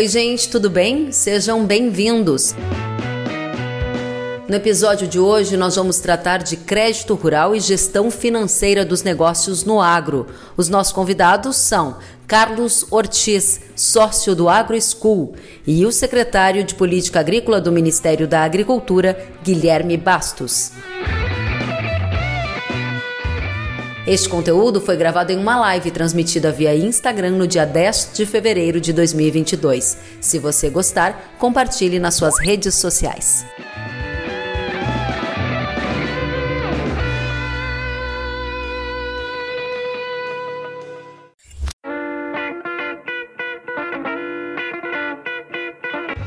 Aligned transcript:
Oi, 0.00 0.08
gente, 0.08 0.48
tudo 0.48 0.70
bem? 0.70 1.12
Sejam 1.12 1.66
bem-vindos. 1.66 2.54
No 4.48 4.56
episódio 4.56 5.06
de 5.06 5.18
hoje, 5.18 5.58
nós 5.58 5.76
vamos 5.76 5.98
tratar 5.98 6.38
de 6.38 6.56
crédito 6.56 7.14
rural 7.14 7.54
e 7.54 7.60
gestão 7.60 8.10
financeira 8.10 8.82
dos 8.82 9.02
negócios 9.02 9.62
no 9.62 9.78
agro. 9.78 10.26
Os 10.56 10.70
nossos 10.70 10.94
convidados 10.94 11.56
são 11.56 11.98
Carlos 12.26 12.86
Ortiz, 12.90 13.60
sócio 13.76 14.34
do 14.34 14.48
Agro 14.48 14.80
School, 14.80 15.34
e 15.66 15.84
o 15.84 15.92
secretário 15.92 16.64
de 16.64 16.74
Política 16.74 17.20
Agrícola 17.20 17.60
do 17.60 17.70
Ministério 17.70 18.26
da 18.26 18.42
Agricultura, 18.42 19.22
Guilherme 19.44 19.98
Bastos. 19.98 20.72
Este 24.10 24.28
conteúdo 24.28 24.80
foi 24.80 24.96
gravado 24.96 25.30
em 25.30 25.38
uma 25.38 25.56
live 25.60 25.88
transmitida 25.92 26.50
via 26.50 26.74
Instagram 26.74 27.30
no 27.30 27.46
dia 27.46 27.64
10 27.64 28.10
de 28.12 28.26
fevereiro 28.26 28.80
de 28.80 28.92
2022. 28.92 29.96
Se 30.20 30.36
você 30.36 30.68
gostar, 30.68 31.36
compartilhe 31.38 32.00
nas 32.00 32.16
suas 32.16 32.36
redes 32.40 32.74
sociais. 32.74 33.46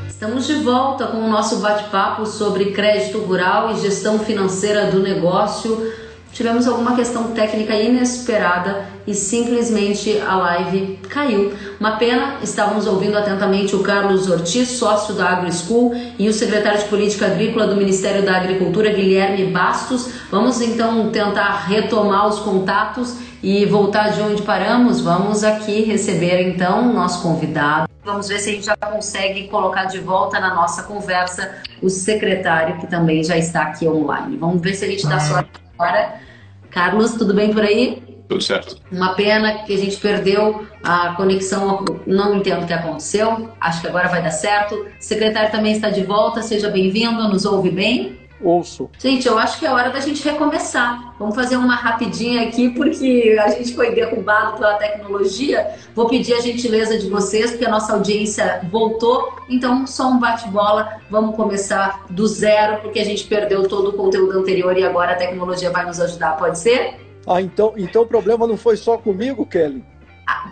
Estamos 0.08 0.48
de 0.48 0.54
volta 0.63 1.08
com 1.08 1.18
o 1.18 1.27
nosso 1.27 1.58
bate-papo 1.58 2.26
sobre 2.26 2.72
crédito 2.72 3.18
rural 3.20 3.74
e 3.74 3.82
gestão 3.82 4.20
financeira 4.20 4.90
do 4.90 5.02
negócio. 5.02 6.02
Tivemos 6.34 6.68
alguma 6.68 6.96
questão 6.96 7.32
técnica 7.32 7.76
inesperada 7.76 8.86
e 9.05 9.14
simplesmente 9.14 10.20
a 10.20 10.36
live 10.36 11.00
caiu. 11.08 11.54
Uma 11.80 11.98
pena, 11.98 12.38
estávamos 12.41 12.88
ouvindo 12.88 13.16
atentamente 13.16 13.76
o 13.76 13.84
Carlos 13.84 14.27
Ortiz, 14.27 14.70
sócio 14.70 15.13
da 15.13 15.30
AgroSchool, 15.30 15.94
e 16.18 16.27
o 16.27 16.34
secretário 16.34 16.80
de 16.80 16.85
Política 16.85 17.27
Agrícola 17.27 17.68
do 17.68 17.76
Ministério 17.76 18.26
da 18.26 18.35
Agricultura, 18.35 18.90
Guilherme 18.90 19.46
Bastos. 19.46 20.10
Vamos 20.32 20.60
então 20.60 21.12
tentar 21.12 21.68
retomar 21.68 22.27
os 22.27 22.40
contatos 22.40 23.16
e 23.44 23.63
voltar 23.68 24.10
de 24.10 24.22
onde 24.22 24.41
paramos. 24.41 25.02
Vamos 25.02 25.44
aqui 25.44 25.84
receber 25.84 26.41
então 26.48 26.90
o 26.90 26.94
nosso 26.94 27.22
convidado. 27.22 27.88
Vamos 28.04 28.27
ver 28.27 28.40
se 28.40 28.50
a 28.50 28.54
gente 28.54 28.66
já 28.66 28.76
consegue 28.76 29.48
colocar 29.50 29.85
de 29.85 30.00
volta 30.00 30.40
na 30.40 30.55
nossa 30.55 30.82
conversa 30.84 31.57
o 31.79 31.90
secretário, 31.90 32.79
que 32.79 32.88
também 32.88 33.24
já 33.24 33.38
está 33.38 33.62
aqui 33.62 33.88
online. 33.88 34.35
Vamos 34.38 34.62
ver 34.62 34.74
se 34.74 34.84
a 34.84 34.88
gente 34.88 35.05
dá 35.05 35.20
sorte 35.20 35.52
agora. 35.77 36.32
Carlos, 36.74 37.13
tudo 37.13 37.34
bem 37.34 37.54
por 37.54 37.63
aí? 37.63 38.02
Tudo 38.27 38.41
certo. 38.41 38.77
Uma 38.91 39.13
pena 39.13 39.60
que 39.60 39.74
a 39.74 39.77
gente 39.77 39.98
perdeu 39.98 40.66
a 40.84 41.13
conexão, 41.13 41.85
não 42.07 42.35
entendo 42.35 42.63
o 42.63 42.68
que 42.68 42.74
aconteceu, 42.74 43.52
acho 43.60 43.82
que 43.82 43.88
agora 43.88 44.10
vai 44.10 44.24
dar 44.24 44.32
certo. 44.32 44.76
O 44.76 44.88
secretário 44.99 45.51
também 45.51 45.74
está 45.74 45.90
de 45.90 46.04
volta, 46.04 46.41
seja 46.41 46.70
bem-vindo, 46.70 47.27
nos 47.27 47.46
ouve 47.46 47.70
bem? 47.70 48.18
Ouço. 48.44 48.90
Gente, 48.99 49.27
eu 49.27 49.38
acho 49.38 49.60
que 49.60 49.66
é 49.66 49.72
hora 49.72 49.90
da 49.90 49.99
gente 49.99 50.24
recomeçar. 50.24 51.16
Vamos 51.18 51.36
fazer 51.36 51.58
uma 51.58 51.76
rapidinha 51.76 52.44
aqui, 52.44 52.70
porque 52.70 53.38
a 53.41 53.50
gente 53.50 53.74
foi 53.74 53.94
derrubado 53.94 54.58
pela 54.58 54.76
tecnologia. 54.76 55.76
Vou 55.96 56.08
pedir 56.08 56.34
a 56.34 56.41
gentileza 56.41 56.98
de 56.98 57.10
vocês, 57.10 57.52
porque 57.52 57.66
a 57.66 57.70
nossa 57.70 57.94
audiência 57.94 58.62
voltou. 58.72 59.34
Então, 59.50 59.88
só 59.88 60.10
um 60.10 60.20
bate-bola. 60.20 61.02
Vamos 61.10 61.35
começar 61.35 62.05
do 62.10 62.27
zero, 62.27 62.82
porque 62.82 63.00
a 63.00 63.05
gente 63.05 63.26
perdeu 63.26 63.68
todo 63.68 63.90
o 63.90 63.94
conteúdo 63.94 64.38
anterior 64.38 64.78
e 64.78 64.84
agora 64.84 65.13
a 65.13 65.16
tecnologia 65.16 65.72
vai 65.72 65.85
nos 65.85 66.00
ajudar. 66.00 66.38
Pode 66.38 66.59
ser? 66.59 66.96
Ah, 67.25 67.41
então, 67.41 67.74
então 67.78 68.02
o 68.02 68.06
problema 68.06 68.46
não 68.46 68.57
foi 68.57 68.75
só 68.75 68.97
comigo, 68.97 69.46
Kelly? 69.46 69.84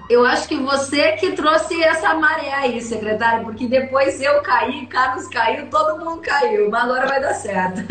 Eu 0.09 0.25
acho 0.25 0.47
que 0.47 0.57
você 0.57 1.13
que 1.13 1.31
trouxe 1.31 1.81
essa 1.81 2.13
maré 2.15 2.53
aí, 2.53 2.81
secretário, 2.81 3.45
porque 3.45 3.67
depois 3.67 4.21
eu 4.21 4.41
caí, 4.41 4.85
Carlos 4.87 5.27
caiu, 5.27 5.69
todo 5.69 6.03
mundo 6.03 6.21
caiu, 6.21 6.69
mas 6.69 6.83
agora 6.83 7.07
vai 7.07 7.21
dar 7.21 7.33
certo. 7.33 7.81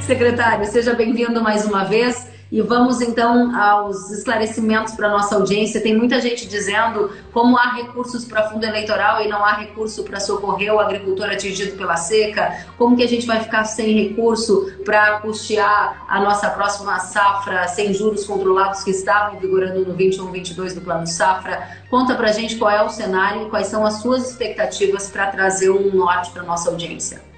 secretário, 0.00 0.66
seja 0.66 0.94
bem-vindo 0.94 1.42
mais 1.42 1.64
uma 1.64 1.84
vez. 1.84 2.31
E 2.52 2.60
vamos 2.60 3.00
então 3.00 3.56
aos 3.58 4.10
esclarecimentos 4.10 4.92
para 4.92 5.08
nossa 5.08 5.36
audiência. 5.36 5.80
Tem 5.80 5.96
muita 5.96 6.20
gente 6.20 6.46
dizendo 6.46 7.10
como 7.32 7.56
há 7.56 7.72
recursos 7.72 8.26
para 8.26 8.50
fundo 8.50 8.62
eleitoral 8.66 9.22
e 9.22 9.28
não 9.28 9.42
há 9.42 9.54
recurso 9.54 10.04
para 10.04 10.20
socorrer 10.20 10.70
o 10.70 10.78
agricultor 10.78 11.30
atingido 11.30 11.78
pela 11.78 11.96
seca, 11.96 12.66
como 12.76 12.94
que 12.94 13.02
a 13.02 13.08
gente 13.08 13.26
vai 13.26 13.40
ficar 13.40 13.64
sem 13.64 13.94
recurso 13.94 14.70
para 14.84 15.20
custear 15.20 16.04
a 16.06 16.20
nossa 16.20 16.50
próxima 16.50 16.98
safra 16.98 17.66
sem 17.68 17.94
juros 17.94 18.26
controlados 18.26 18.84
que 18.84 18.90
estavam 18.90 19.40
vigorando 19.40 19.86
no 19.86 19.94
21-22 19.96 20.74
do 20.74 20.82
Plano 20.82 21.06
Safra. 21.06 21.66
Conta 21.88 22.14
para 22.14 22.28
a 22.28 22.32
gente 22.32 22.56
qual 22.56 22.70
é 22.70 22.82
o 22.82 22.90
cenário 22.90 23.46
e 23.46 23.48
quais 23.48 23.68
são 23.68 23.86
as 23.86 24.02
suas 24.02 24.30
expectativas 24.30 25.08
para 25.08 25.28
trazer 25.28 25.70
um 25.70 25.90
norte 25.96 26.30
para 26.32 26.42
nossa 26.42 26.68
audiência. 26.68 27.31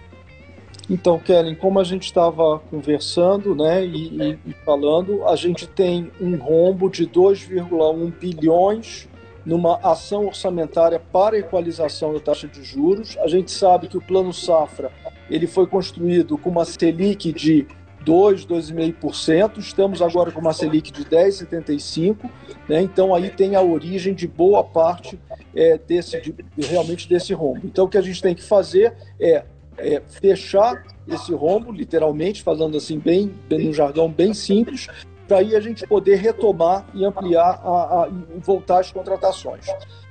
Então, 0.89 1.19
Kellen, 1.19 1.55
como 1.55 1.78
a 1.81 1.84
gente 1.84 2.05
estava 2.05 2.59
conversando 2.71 3.55
né, 3.55 3.84
e, 3.84 4.39
e, 4.47 4.53
falando, 4.65 5.27
a 5.27 5.34
gente 5.34 5.67
tem 5.67 6.11
um 6.21 6.37
rombo 6.37 6.91
de 6.91 7.06
2,1 7.06 8.12
bilhões 8.19 9.09
numa 9.44 9.78
ação 9.83 10.27
orçamentária 10.27 10.99
para 10.99 11.39
equalização 11.39 12.12
da 12.12 12.21
taxa 12.21 12.49
de 12.49 12.62
juros. 12.62 13.17
A 13.19 13.28
gente 13.28 13.50
sabe 13.50 13.89
que 13.89 13.97
o 13.97 14.00
Plano 14.00 14.33
Safra 14.33 14.91
ele 15.31 15.47
foi 15.47 15.67
construído 15.67 16.37
com 16.37 16.50
uma 16.50 16.65
Selic 16.65 17.33
de 17.33 17.67
2, 18.05 18.47
2,5%. 18.47 19.59
Estamos 19.59 20.03
agora 20.03 20.31
com 20.31 20.41
uma 20.41 20.53
Selic 20.53 20.93
de 20.93 21.05
10,75%. 21.05 22.31
Né? 22.69 22.83
Então, 22.83 23.15
aí 23.15 23.31
tem 23.31 23.55
a 23.55 23.62
origem 23.62 24.15
de 24.15 24.27
boa 24.27 24.62
parte 24.62 25.19
é, 25.55 25.78
desse, 25.78 26.21
de, 26.21 26.34
realmente 26.59 27.09
desse 27.09 27.33
rombo. 27.33 27.61
Então, 27.65 27.87
o 27.87 27.89
que 27.89 27.99
a 27.99 28.03
gente 28.03 28.21
tem 28.21 28.34
que 28.34 28.43
fazer 28.43 28.94
é 29.19 29.44
é, 29.79 30.01
fechar 30.01 30.83
esse 31.07 31.33
rombo, 31.33 31.73
literalmente, 31.73 32.43
falando 32.43 32.77
assim, 32.77 32.99
bem, 32.99 33.35
bem 33.49 33.69
um 33.69 33.73
jargão 33.73 34.11
bem 34.11 34.33
simples, 34.33 34.89
para 35.29 35.39
aí 35.39 35.57
a 35.57 35.61
gente 35.61 35.87
poder 35.87 36.17
retomar 36.17 36.87
e 36.95 37.05
ampliar 37.05 37.61
a, 37.65 38.05
a, 38.05 38.09
e 38.09 38.41
voltar 38.41 38.81
às 38.81 38.91
contratações. 38.93 39.67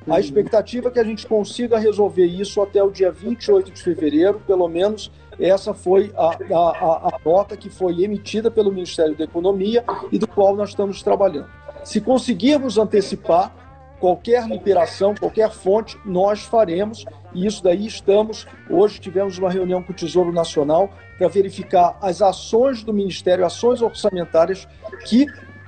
A 0.07 0.19
expectativa 0.19 0.89
é 0.89 0.91
que 0.91 0.99
a 0.99 1.03
gente 1.03 1.25
consiga 1.25 1.77
resolver 1.77 2.25
isso 2.25 2.61
até 2.61 2.83
o 2.83 2.91
dia 2.91 3.11
28 3.11 3.71
de 3.71 3.81
fevereiro, 3.81 4.41
pelo 4.45 4.67
menos 4.67 5.11
essa 5.39 5.73
foi 5.73 6.11
a, 6.15 6.37
a, 6.53 7.15
a 7.15 7.19
nota 7.25 7.57
que 7.57 7.69
foi 7.69 8.03
emitida 8.03 8.51
pelo 8.51 8.71
Ministério 8.71 9.15
da 9.15 9.23
Economia 9.23 9.83
e 10.11 10.19
do 10.19 10.27
qual 10.27 10.55
nós 10.55 10.69
estamos 10.69 11.01
trabalhando. 11.01 11.47
Se 11.83 11.99
conseguirmos 11.99 12.77
antecipar, 12.77 13.62
qualquer 14.03 14.45
liberação, 14.49 15.15
qualquer 15.15 15.49
fonte, 15.49 15.97
nós 16.03 16.41
faremos. 16.41 17.05
E 17.33 17.45
isso 17.45 17.63
daí 17.63 17.87
estamos. 17.87 18.45
Hoje 18.69 18.99
tivemos 18.99 19.37
uma 19.37 19.49
reunião 19.49 19.81
com 19.81 19.93
o 19.93 19.95
Tesouro 19.95 20.33
Nacional 20.33 20.89
para 21.17 21.29
verificar 21.29 21.97
as 22.01 22.21
ações 22.21 22.83
do 22.83 22.93
Ministério, 22.93 23.45
ações 23.45 23.81
orçamentárias 23.81 24.67
que 25.05 25.25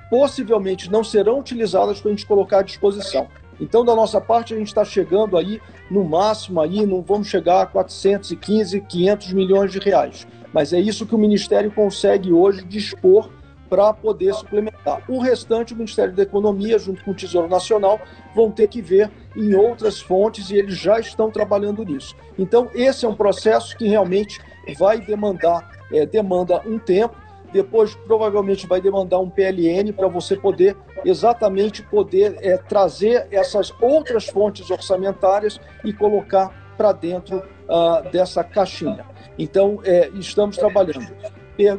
possivelmente 0.09 0.91
não 0.91 1.01
serão 1.01 1.40
utilizadas 1.40 2.01
para 2.01 2.12
a 2.12 2.13
gente 2.13 2.25
colocar 2.25 2.59
à 2.59 2.62
disposição. 2.62 3.29
Então, 3.57 3.85
da 3.85 3.95
nossa 3.95 4.19
parte, 4.19 4.53
a 4.53 4.57
gente 4.57 4.68
está 4.68 4.84
chegando 4.84 5.38
aí, 5.38 5.62
no 5.90 6.03
máximo, 6.03 6.59
aí, 6.59 6.85
não 6.85 7.01
vamos 7.01 7.29
chegar 7.29 7.62
a 7.62 7.66
415, 7.66 8.81
500 8.81 9.31
milhões 9.31 9.72
de 9.72 9.79
reais. 9.79 10.28
Mas 10.51 10.74
é 10.74 10.79
isso 10.79 11.06
que 11.06 11.16
o 11.16 11.18
Ministério 11.18 11.72
consegue 11.72 12.34
hoje 12.34 12.66
dispor 12.66 13.29
para 13.69 13.93
poder 13.93 14.33
suplementar. 14.33 15.03
O 15.07 15.19
restante, 15.19 15.73
o 15.73 15.77
Ministério 15.77 16.13
da 16.13 16.23
Economia, 16.23 16.77
junto 16.77 17.03
com 17.03 17.11
o 17.11 17.15
Tesouro 17.15 17.47
Nacional, 17.47 17.99
vão 18.35 18.51
ter 18.51 18.67
que 18.67 18.81
ver 18.81 19.11
em 19.35 19.53
outras 19.55 19.99
fontes 19.99 20.49
e 20.49 20.55
eles 20.55 20.77
já 20.77 20.99
estão 20.99 21.31
trabalhando 21.31 21.83
nisso. 21.83 22.15
Então, 22.37 22.69
esse 22.73 23.05
é 23.05 23.09
um 23.09 23.15
processo 23.15 23.75
que 23.77 23.87
realmente 23.87 24.39
vai 24.77 24.99
demandar, 24.99 25.69
é, 25.91 26.05
demanda 26.05 26.61
um 26.65 26.79
tempo, 26.79 27.15
depois 27.51 27.95
provavelmente 27.95 28.67
vai 28.67 28.81
demandar 28.81 29.19
um 29.19 29.29
PLN 29.29 29.94
para 29.94 30.07
você 30.07 30.35
poder 30.35 30.75
exatamente 31.06 31.81
poder 31.83 32.38
é, 32.41 32.57
trazer 32.57 33.27
essas 33.31 33.73
outras 33.81 34.25
fontes 34.27 34.69
orçamentárias 34.69 35.59
e 35.83 35.94
colocar 35.94 36.65
para 36.75 36.91
dentro 36.91 37.38
uh, 37.38 38.09
dessa 38.11 38.44
caixinha. 38.44 39.06
Então, 39.38 39.79
é, 39.83 40.09
estamos 40.15 40.57
trabalhando. 40.57 41.07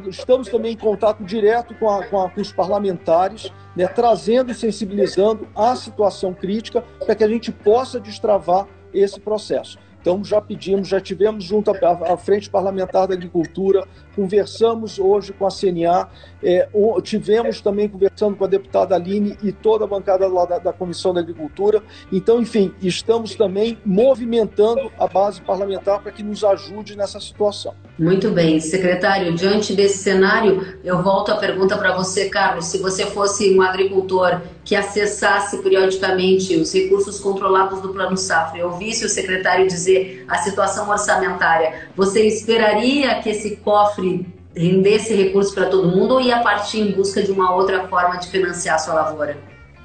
Estamos 0.07 0.49
também 0.49 0.73
em 0.73 0.77
contato 0.77 1.23
direto 1.23 1.75
com, 1.75 1.89
a, 1.89 2.03
com, 2.05 2.21
a, 2.21 2.29
com 2.29 2.41
os 2.41 2.51
parlamentares, 2.51 3.51
né, 3.75 3.87
trazendo 3.87 4.51
e 4.51 4.55
sensibilizando 4.55 5.47
a 5.55 5.75
situação 5.75 6.33
crítica 6.33 6.83
para 7.05 7.15
que 7.15 7.23
a 7.23 7.27
gente 7.27 7.51
possa 7.51 7.99
destravar 7.99 8.67
esse 8.93 9.19
processo. 9.19 9.77
Então 10.01 10.23
já 10.23 10.39
pedimos, 10.39 10.87
já 10.87 11.01
tivemos 11.01 11.43
junto 11.43 11.71
à, 11.71 12.17
Frente 12.17 12.49
Parlamentar 12.49 13.07
da 13.07 13.13
Agricultura, 13.13 13.85
conversamos 14.15 14.97
hoje 14.99 15.33
com 15.33 15.45
a 15.45 15.49
CNA, 15.49 16.07
é, 16.41 16.67
tivemos 17.03 17.61
também 17.61 17.89
conversando 17.89 18.35
com 18.35 18.45
a 18.45 18.47
deputada 18.47 18.95
Aline 18.95 19.37
e 19.43 19.51
toda 19.51 19.83
a 19.83 19.87
bancada 19.87 20.27
lá 20.27 20.45
da, 20.45 20.59
da 20.59 20.73
Comissão 20.73 21.13
da 21.13 21.19
Agricultura. 21.19 21.83
Então, 22.11 22.41
enfim, 22.41 22.73
estamos 22.81 23.35
também 23.35 23.77
movimentando 23.85 24.91
a 24.97 25.07
base 25.07 25.41
parlamentar 25.41 26.01
para 26.01 26.11
que 26.11 26.23
nos 26.23 26.43
ajude 26.43 26.95
nessa 26.95 27.19
situação. 27.19 27.73
Muito 27.99 28.29
bem, 28.31 28.59
secretário. 28.59 29.33
Diante 29.33 29.73
desse 29.73 29.97
cenário, 29.97 30.77
eu 30.83 31.01
volto 31.01 31.31
a 31.31 31.35
pergunta 31.35 31.77
para 31.77 31.95
você, 31.95 32.29
Carlos. 32.29 32.65
Se 32.65 32.77
você 32.77 33.05
fosse 33.07 33.53
um 33.55 33.61
agricultor 33.61 34.41
que 34.63 34.75
acessasse 34.75 35.61
periodicamente 35.63 36.55
os 36.55 36.73
recursos 36.73 37.19
controlados 37.19 37.81
do 37.81 37.89
Plano 37.89 38.17
Safra 38.17 38.59
e 38.59 38.63
ouvisse 38.63 39.05
o 39.05 39.09
secretário 39.09 39.67
dizer 39.67 39.86
a 40.27 40.37
situação 40.37 40.89
orçamentária, 40.89 41.89
você 41.95 42.25
esperaria 42.25 43.21
que 43.21 43.29
esse 43.29 43.57
cofre 43.57 44.25
rendesse 44.55 45.13
recursos 45.13 45.53
para 45.53 45.67
todo 45.67 45.87
mundo 45.87 46.15
ou 46.15 46.21
ia 46.21 46.39
partir 46.39 46.79
em 46.79 46.91
busca 46.91 47.21
de 47.21 47.31
uma 47.31 47.53
outra 47.53 47.87
forma 47.87 48.17
de 48.17 48.27
financiar 48.27 48.75
a 48.75 48.79
sua 48.79 48.93
lavoura? 48.95 49.37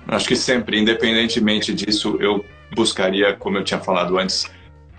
Acho 0.09 0.27
que 0.27 0.37
sempre, 0.37 0.81
independentemente 0.81 1.73
disso, 1.73 2.17
eu 2.21 2.45
buscaria, 2.75 3.35
como 3.35 3.59
eu 3.59 3.65
tinha 3.65 3.81
falado 3.81 4.19
antes, 4.19 4.47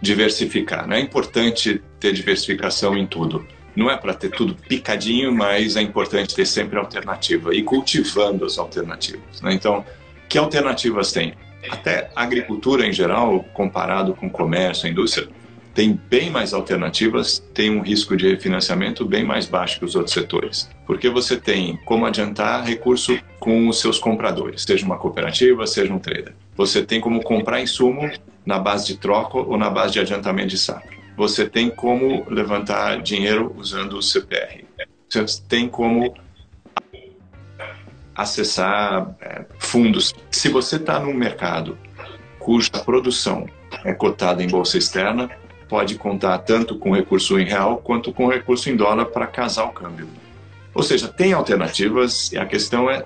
diversificar. 0.02 0.92
É 0.92 1.00
importante 1.00 1.82
ter 2.00 2.14
diversificação 2.14 2.98
em 2.98 3.06
tudo. 3.06 3.46
Não 3.76 3.90
é 3.90 3.98
para 3.98 4.14
ter 4.14 4.30
tudo 4.30 4.54
picadinho, 4.54 5.34
mas 5.34 5.76
é 5.76 5.82
importante 5.82 6.36
ter 6.36 6.46
sempre 6.46 6.78
alternativa 6.78 7.54
e 7.56 7.64
cultivando 7.64 8.46
as 8.46 8.58
alternativas. 8.58 9.42
Né? 9.42 9.54
Então, 9.54 9.84
que 10.30 10.38
alternativas 10.38 11.12
tem? 11.12 11.34
Até 11.70 12.10
a 12.16 12.24
agricultura 12.24 12.86
em 12.86 12.94
geral, 12.94 13.44
comparado 13.54 14.14
com 14.14 14.28
o 14.28 14.32
comércio, 14.32 14.88
a 14.88 14.90
indústria, 14.90 15.28
tem 15.74 16.00
bem 16.10 16.30
mais 16.30 16.54
alternativas, 16.54 17.40
tem 17.54 17.72
um 17.72 17.82
risco 17.82 18.16
de 18.16 18.30
refinanciamento 18.30 19.04
bem 19.06 19.24
mais 19.24 19.48
baixo 19.48 19.80
que 19.80 19.86
os 19.86 19.96
outros 19.96 20.14
setores. 20.14 20.70
Porque 20.86 21.10
você 21.10 21.36
tem 21.36 21.78
como 21.84 22.06
adiantar 22.06 22.64
recurso 22.64 23.18
com 23.40 23.68
os 23.68 23.80
seus 23.80 23.98
compradores, 23.98 24.64
seja 24.64 24.86
uma 24.86 24.98
cooperativa, 24.98 25.66
seja 25.66 25.92
um 25.92 26.00
trader. 26.00 26.36
Você 26.56 26.84
tem 26.84 27.02
como 27.02 27.24
comprar 27.24 27.62
insumo 27.62 28.10
na 28.46 28.60
base 28.60 28.86
de 28.86 28.98
troca 28.98 29.38
ou 29.38 29.58
na 29.58 29.70
base 29.70 29.94
de 29.94 30.00
adiantamento 30.00 30.50
de 30.50 30.58
safra. 30.58 30.94
Você 31.18 31.48
tem 31.48 31.70
como 31.70 32.26
levantar 32.30 33.02
dinheiro 33.02 33.54
usando 33.58 33.94
o 33.94 34.02
CPR. 34.02 34.66
Você 35.10 35.26
tem 35.48 35.68
como 35.68 36.14
acessar 38.16 39.16
é, 39.22 39.46
fundos. 39.60 40.14
Se 40.30 40.50
você 40.50 40.76
está 40.76 41.00
num 41.00 41.14
mercado 41.14 41.78
cuja 42.40 42.72
produção 42.84 43.48
é 43.84 43.94
cotada 43.94 44.44
em 44.44 44.48
bolsa 44.48 44.78
externa, 44.78 45.30
pode 45.68 45.96
contar 45.96 46.38
tanto 46.40 46.78
com 46.78 46.92
recurso 46.92 47.40
em 47.40 47.46
real 47.46 47.78
quanto 47.78 48.14
com 48.14 48.28
recurso 48.28 48.70
em 48.70 48.76
dólar 48.76 49.06
para 49.06 49.26
casar 49.26 49.66
o 49.66 49.72
câmbio. 49.72 50.08
Ou 50.74 50.84
seja, 50.84 51.08
tem 51.08 51.34
alternativas 51.34 52.32
e 52.32 52.38
a 52.38 52.46
questão 52.46 52.90
é 52.90 53.04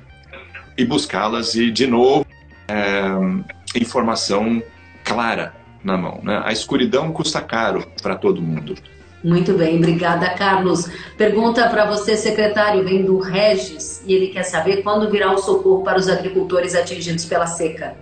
ir 0.77 0.85
buscá-las 0.85 1.55
e, 1.55 1.71
de 1.71 1.87
novo, 1.87 2.25
é, 2.67 3.79
informação 3.79 4.61
clara 5.03 5.53
na 5.83 5.97
mão. 5.97 6.19
Né? 6.23 6.41
A 6.43 6.51
escuridão 6.51 7.11
custa 7.11 7.41
caro 7.41 7.85
para 8.01 8.15
todo 8.15 8.41
mundo. 8.41 8.75
Muito 9.23 9.53
bem, 9.53 9.77
obrigada, 9.77 10.29
Carlos. 10.35 10.87
Pergunta 11.17 11.67
para 11.69 11.85
você, 11.85 12.15
secretário, 12.15 12.83
vem 12.83 13.03
do 13.03 13.17
Regis 13.17 14.03
e 14.05 14.13
ele 14.13 14.27
quer 14.27 14.43
saber 14.43 14.83
quando 14.83 15.09
virá 15.09 15.33
o 15.33 15.37
socorro 15.37 15.83
para 15.83 15.97
os 15.97 16.07
agricultores 16.07 16.75
atingidos 16.75 17.25
pela 17.25 17.47
seca. 17.47 17.95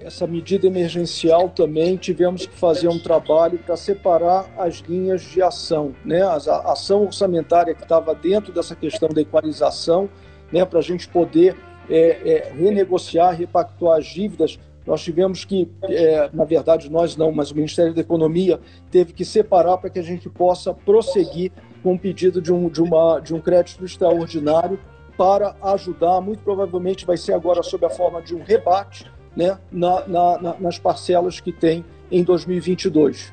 Essa 0.00 0.26
medida 0.26 0.66
emergencial 0.66 1.48
também 1.48 1.96
tivemos 1.96 2.46
que 2.46 2.54
fazer 2.56 2.88
um 2.88 2.98
trabalho 2.98 3.58
para 3.58 3.76
separar 3.76 4.46
as 4.58 4.76
linhas 4.76 5.22
de 5.22 5.40
ação, 5.40 5.94
né? 6.04 6.22
A 6.22 6.36
ação 6.72 7.04
orçamentária 7.04 7.74
que 7.74 7.82
estava 7.82 8.14
dentro 8.14 8.52
dessa 8.52 8.76
questão 8.76 9.08
da 9.08 9.20
equalização, 9.20 10.08
né? 10.52 10.64
Para 10.64 10.80
a 10.80 10.82
gente 10.82 11.08
poder 11.08 11.56
é, 11.88 12.20
é, 12.24 12.52
renegociar, 12.54 13.34
repactuar 13.34 13.98
as 13.98 14.06
dívidas 14.06 14.58
nós 14.86 15.02
tivemos 15.02 15.44
que, 15.44 15.68
é, 15.84 16.30
na 16.32 16.44
verdade, 16.44 16.90
nós 16.90 17.16
não, 17.16 17.32
mas 17.32 17.50
o 17.50 17.56
Ministério 17.56 17.92
da 17.92 18.00
Economia 18.00 18.60
teve 18.90 19.12
que 19.12 19.24
separar 19.24 19.78
para 19.78 19.90
que 19.90 19.98
a 19.98 20.02
gente 20.02 20.28
possa 20.28 20.72
prosseguir 20.72 21.50
com 21.82 21.94
o 21.94 21.98
pedido 21.98 22.40
de 22.40 22.52
um, 22.52 22.68
de, 22.68 22.80
uma, 22.80 23.20
de 23.20 23.34
um 23.34 23.40
crédito 23.40 23.84
extraordinário 23.84 24.78
para 25.16 25.56
ajudar, 25.62 26.20
muito 26.20 26.42
provavelmente 26.42 27.06
vai 27.06 27.16
ser 27.16 27.32
agora 27.32 27.62
sob 27.62 27.84
a 27.86 27.90
forma 27.90 28.20
de 28.20 28.34
um 28.34 28.42
rebate 28.42 29.10
né, 29.34 29.58
na, 29.72 30.06
na, 30.06 30.56
nas 30.60 30.78
parcelas 30.78 31.40
que 31.40 31.52
tem 31.52 31.84
em 32.10 32.22
2022. 32.22 33.32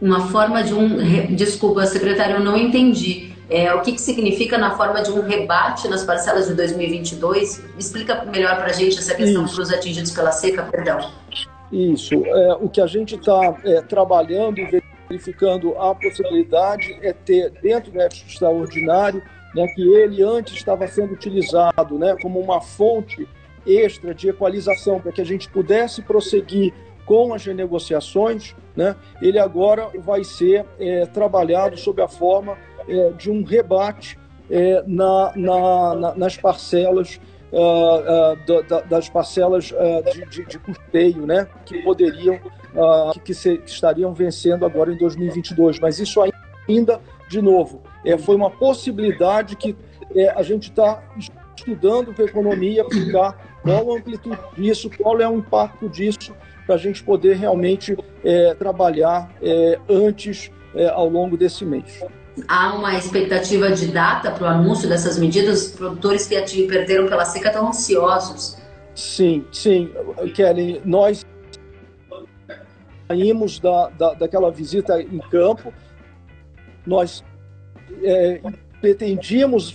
Uma 0.00 0.26
forma 0.26 0.62
de 0.64 0.74
um. 0.74 0.96
Desculpa, 1.34 1.86
secretário, 1.86 2.36
eu 2.36 2.40
não 2.40 2.56
entendi. 2.56 3.32
É, 3.52 3.74
o 3.74 3.82
que, 3.82 3.92
que 3.92 4.00
significa 4.00 4.56
na 4.56 4.74
forma 4.74 5.02
de 5.02 5.12
um 5.12 5.20
rebate 5.20 5.86
nas 5.86 6.02
parcelas 6.02 6.46
de 6.48 6.54
2022? 6.54 7.62
Explica 7.78 8.24
melhor 8.24 8.56
para 8.56 8.68
a 8.68 8.72
gente 8.72 8.98
essa 8.98 9.14
questão 9.14 9.46
para 9.46 9.62
os 9.62 9.70
atingidos 9.70 10.10
pela 10.10 10.32
seca, 10.32 10.62
perdão. 10.62 11.10
Isso. 11.70 12.14
É, 12.14 12.54
o 12.54 12.70
que 12.70 12.80
a 12.80 12.86
gente 12.86 13.14
está 13.14 13.54
é, 13.62 13.82
trabalhando, 13.82 14.56
verificando 15.06 15.76
a 15.78 15.94
possibilidade 15.94 16.98
é 17.02 17.12
ter 17.12 17.50
dentro 17.62 17.92
do 17.92 17.98
déficit 17.98 18.32
extraordinário, 18.32 19.22
né, 19.54 19.66
que 19.74 19.82
ele 19.82 20.22
antes 20.22 20.54
estava 20.54 20.86
sendo 20.86 21.12
utilizado 21.12 21.98
né, 21.98 22.16
como 22.22 22.40
uma 22.40 22.62
fonte 22.62 23.28
extra 23.66 24.14
de 24.14 24.30
equalização 24.30 24.98
para 24.98 25.12
que 25.12 25.20
a 25.20 25.26
gente 25.26 25.46
pudesse 25.50 26.00
prosseguir 26.00 26.72
com 27.04 27.34
as 27.34 27.44
renegociações, 27.44 28.54
né, 28.74 28.96
ele 29.20 29.38
agora 29.38 29.90
vai 29.98 30.24
ser 30.24 30.64
é, 30.80 31.04
trabalhado 31.04 31.76
sob 31.76 32.00
a 32.00 32.08
forma 32.08 32.56
é, 32.88 33.10
de 33.10 33.30
um 33.30 33.42
rebate 33.42 34.18
é, 34.50 34.82
na, 34.86 35.32
na, 35.34 35.94
na, 35.94 36.14
nas 36.14 36.36
parcelas 36.36 37.20
uh, 37.52 38.32
uh, 38.52 38.62
da, 38.68 38.80
das 38.80 39.08
parcelas 39.08 39.70
uh, 39.70 40.12
de, 40.12 40.26
de, 40.26 40.46
de, 40.46 40.58
custeio, 40.58 41.26
né, 41.26 41.46
que 41.64 41.82
poderiam 41.82 42.38
que, 43.12 43.20
que, 43.20 43.34
se, 43.34 43.58
que, 43.58 43.70
estariam 43.70 44.14
vencendo 44.14 44.64
agora 44.64 44.92
em 44.92 44.96
2022. 44.96 45.78
Mas 45.78 45.98
isso 45.98 46.20
ainda, 46.68 47.00
de 47.28 47.42
novo, 47.42 47.82
é, 48.04 48.16
foi 48.16 48.34
uma 48.34 48.50
possibilidade 48.50 49.56
que 49.56 49.76
é, 50.16 50.30
a 50.30 50.42
gente 50.42 50.70
está 50.70 51.02
estudando 51.54 52.14
com 52.14 52.22
a 52.22 52.24
economia, 52.24 52.82
aplicar 52.82 53.36
qual 53.62 53.94
a 53.94 53.98
amplitude 53.98 54.38
disso, 54.56 54.90
qual 54.98 55.20
é 55.20 55.28
o 55.28 55.36
impacto 55.36 55.88
disso, 55.88 56.34
para 56.64 56.76
a 56.76 56.78
gente 56.78 57.02
poder 57.02 57.36
realmente 57.36 57.96
é, 58.24 58.54
trabalhar 58.54 59.30
é, 59.42 59.78
antes, 59.88 60.50
é, 60.74 60.88
ao 60.88 61.08
longo 61.08 61.36
desse 61.36 61.64
mês 61.66 62.02
há 62.48 62.74
uma 62.74 62.96
expectativa 62.96 63.70
de 63.72 63.88
data 63.88 64.30
para 64.30 64.44
o 64.44 64.46
anúncio 64.46 64.88
dessas 64.88 65.18
medidas? 65.18 65.66
Os 65.66 65.72
produtores 65.72 66.26
que 66.26 66.66
perderam 66.66 67.06
pela 67.08 67.24
seca 67.24 67.48
estão 67.48 67.68
ansiosos. 67.68 68.56
Sim, 68.94 69.44
sim, 69.50 69.90
Kelly, 70.34 70.82
nós 70.84 71.24
saímos 73.08 73.58
da, 73.58 73.88
da, 73.90 74.14
daquela 74.14 74.50
visita 74.50 75.00
em 75.00 75.18
campo, 75.18 75.72
nós 76.86 77.24
é, 78.02 78.40
pretendíamos 78.80 79.74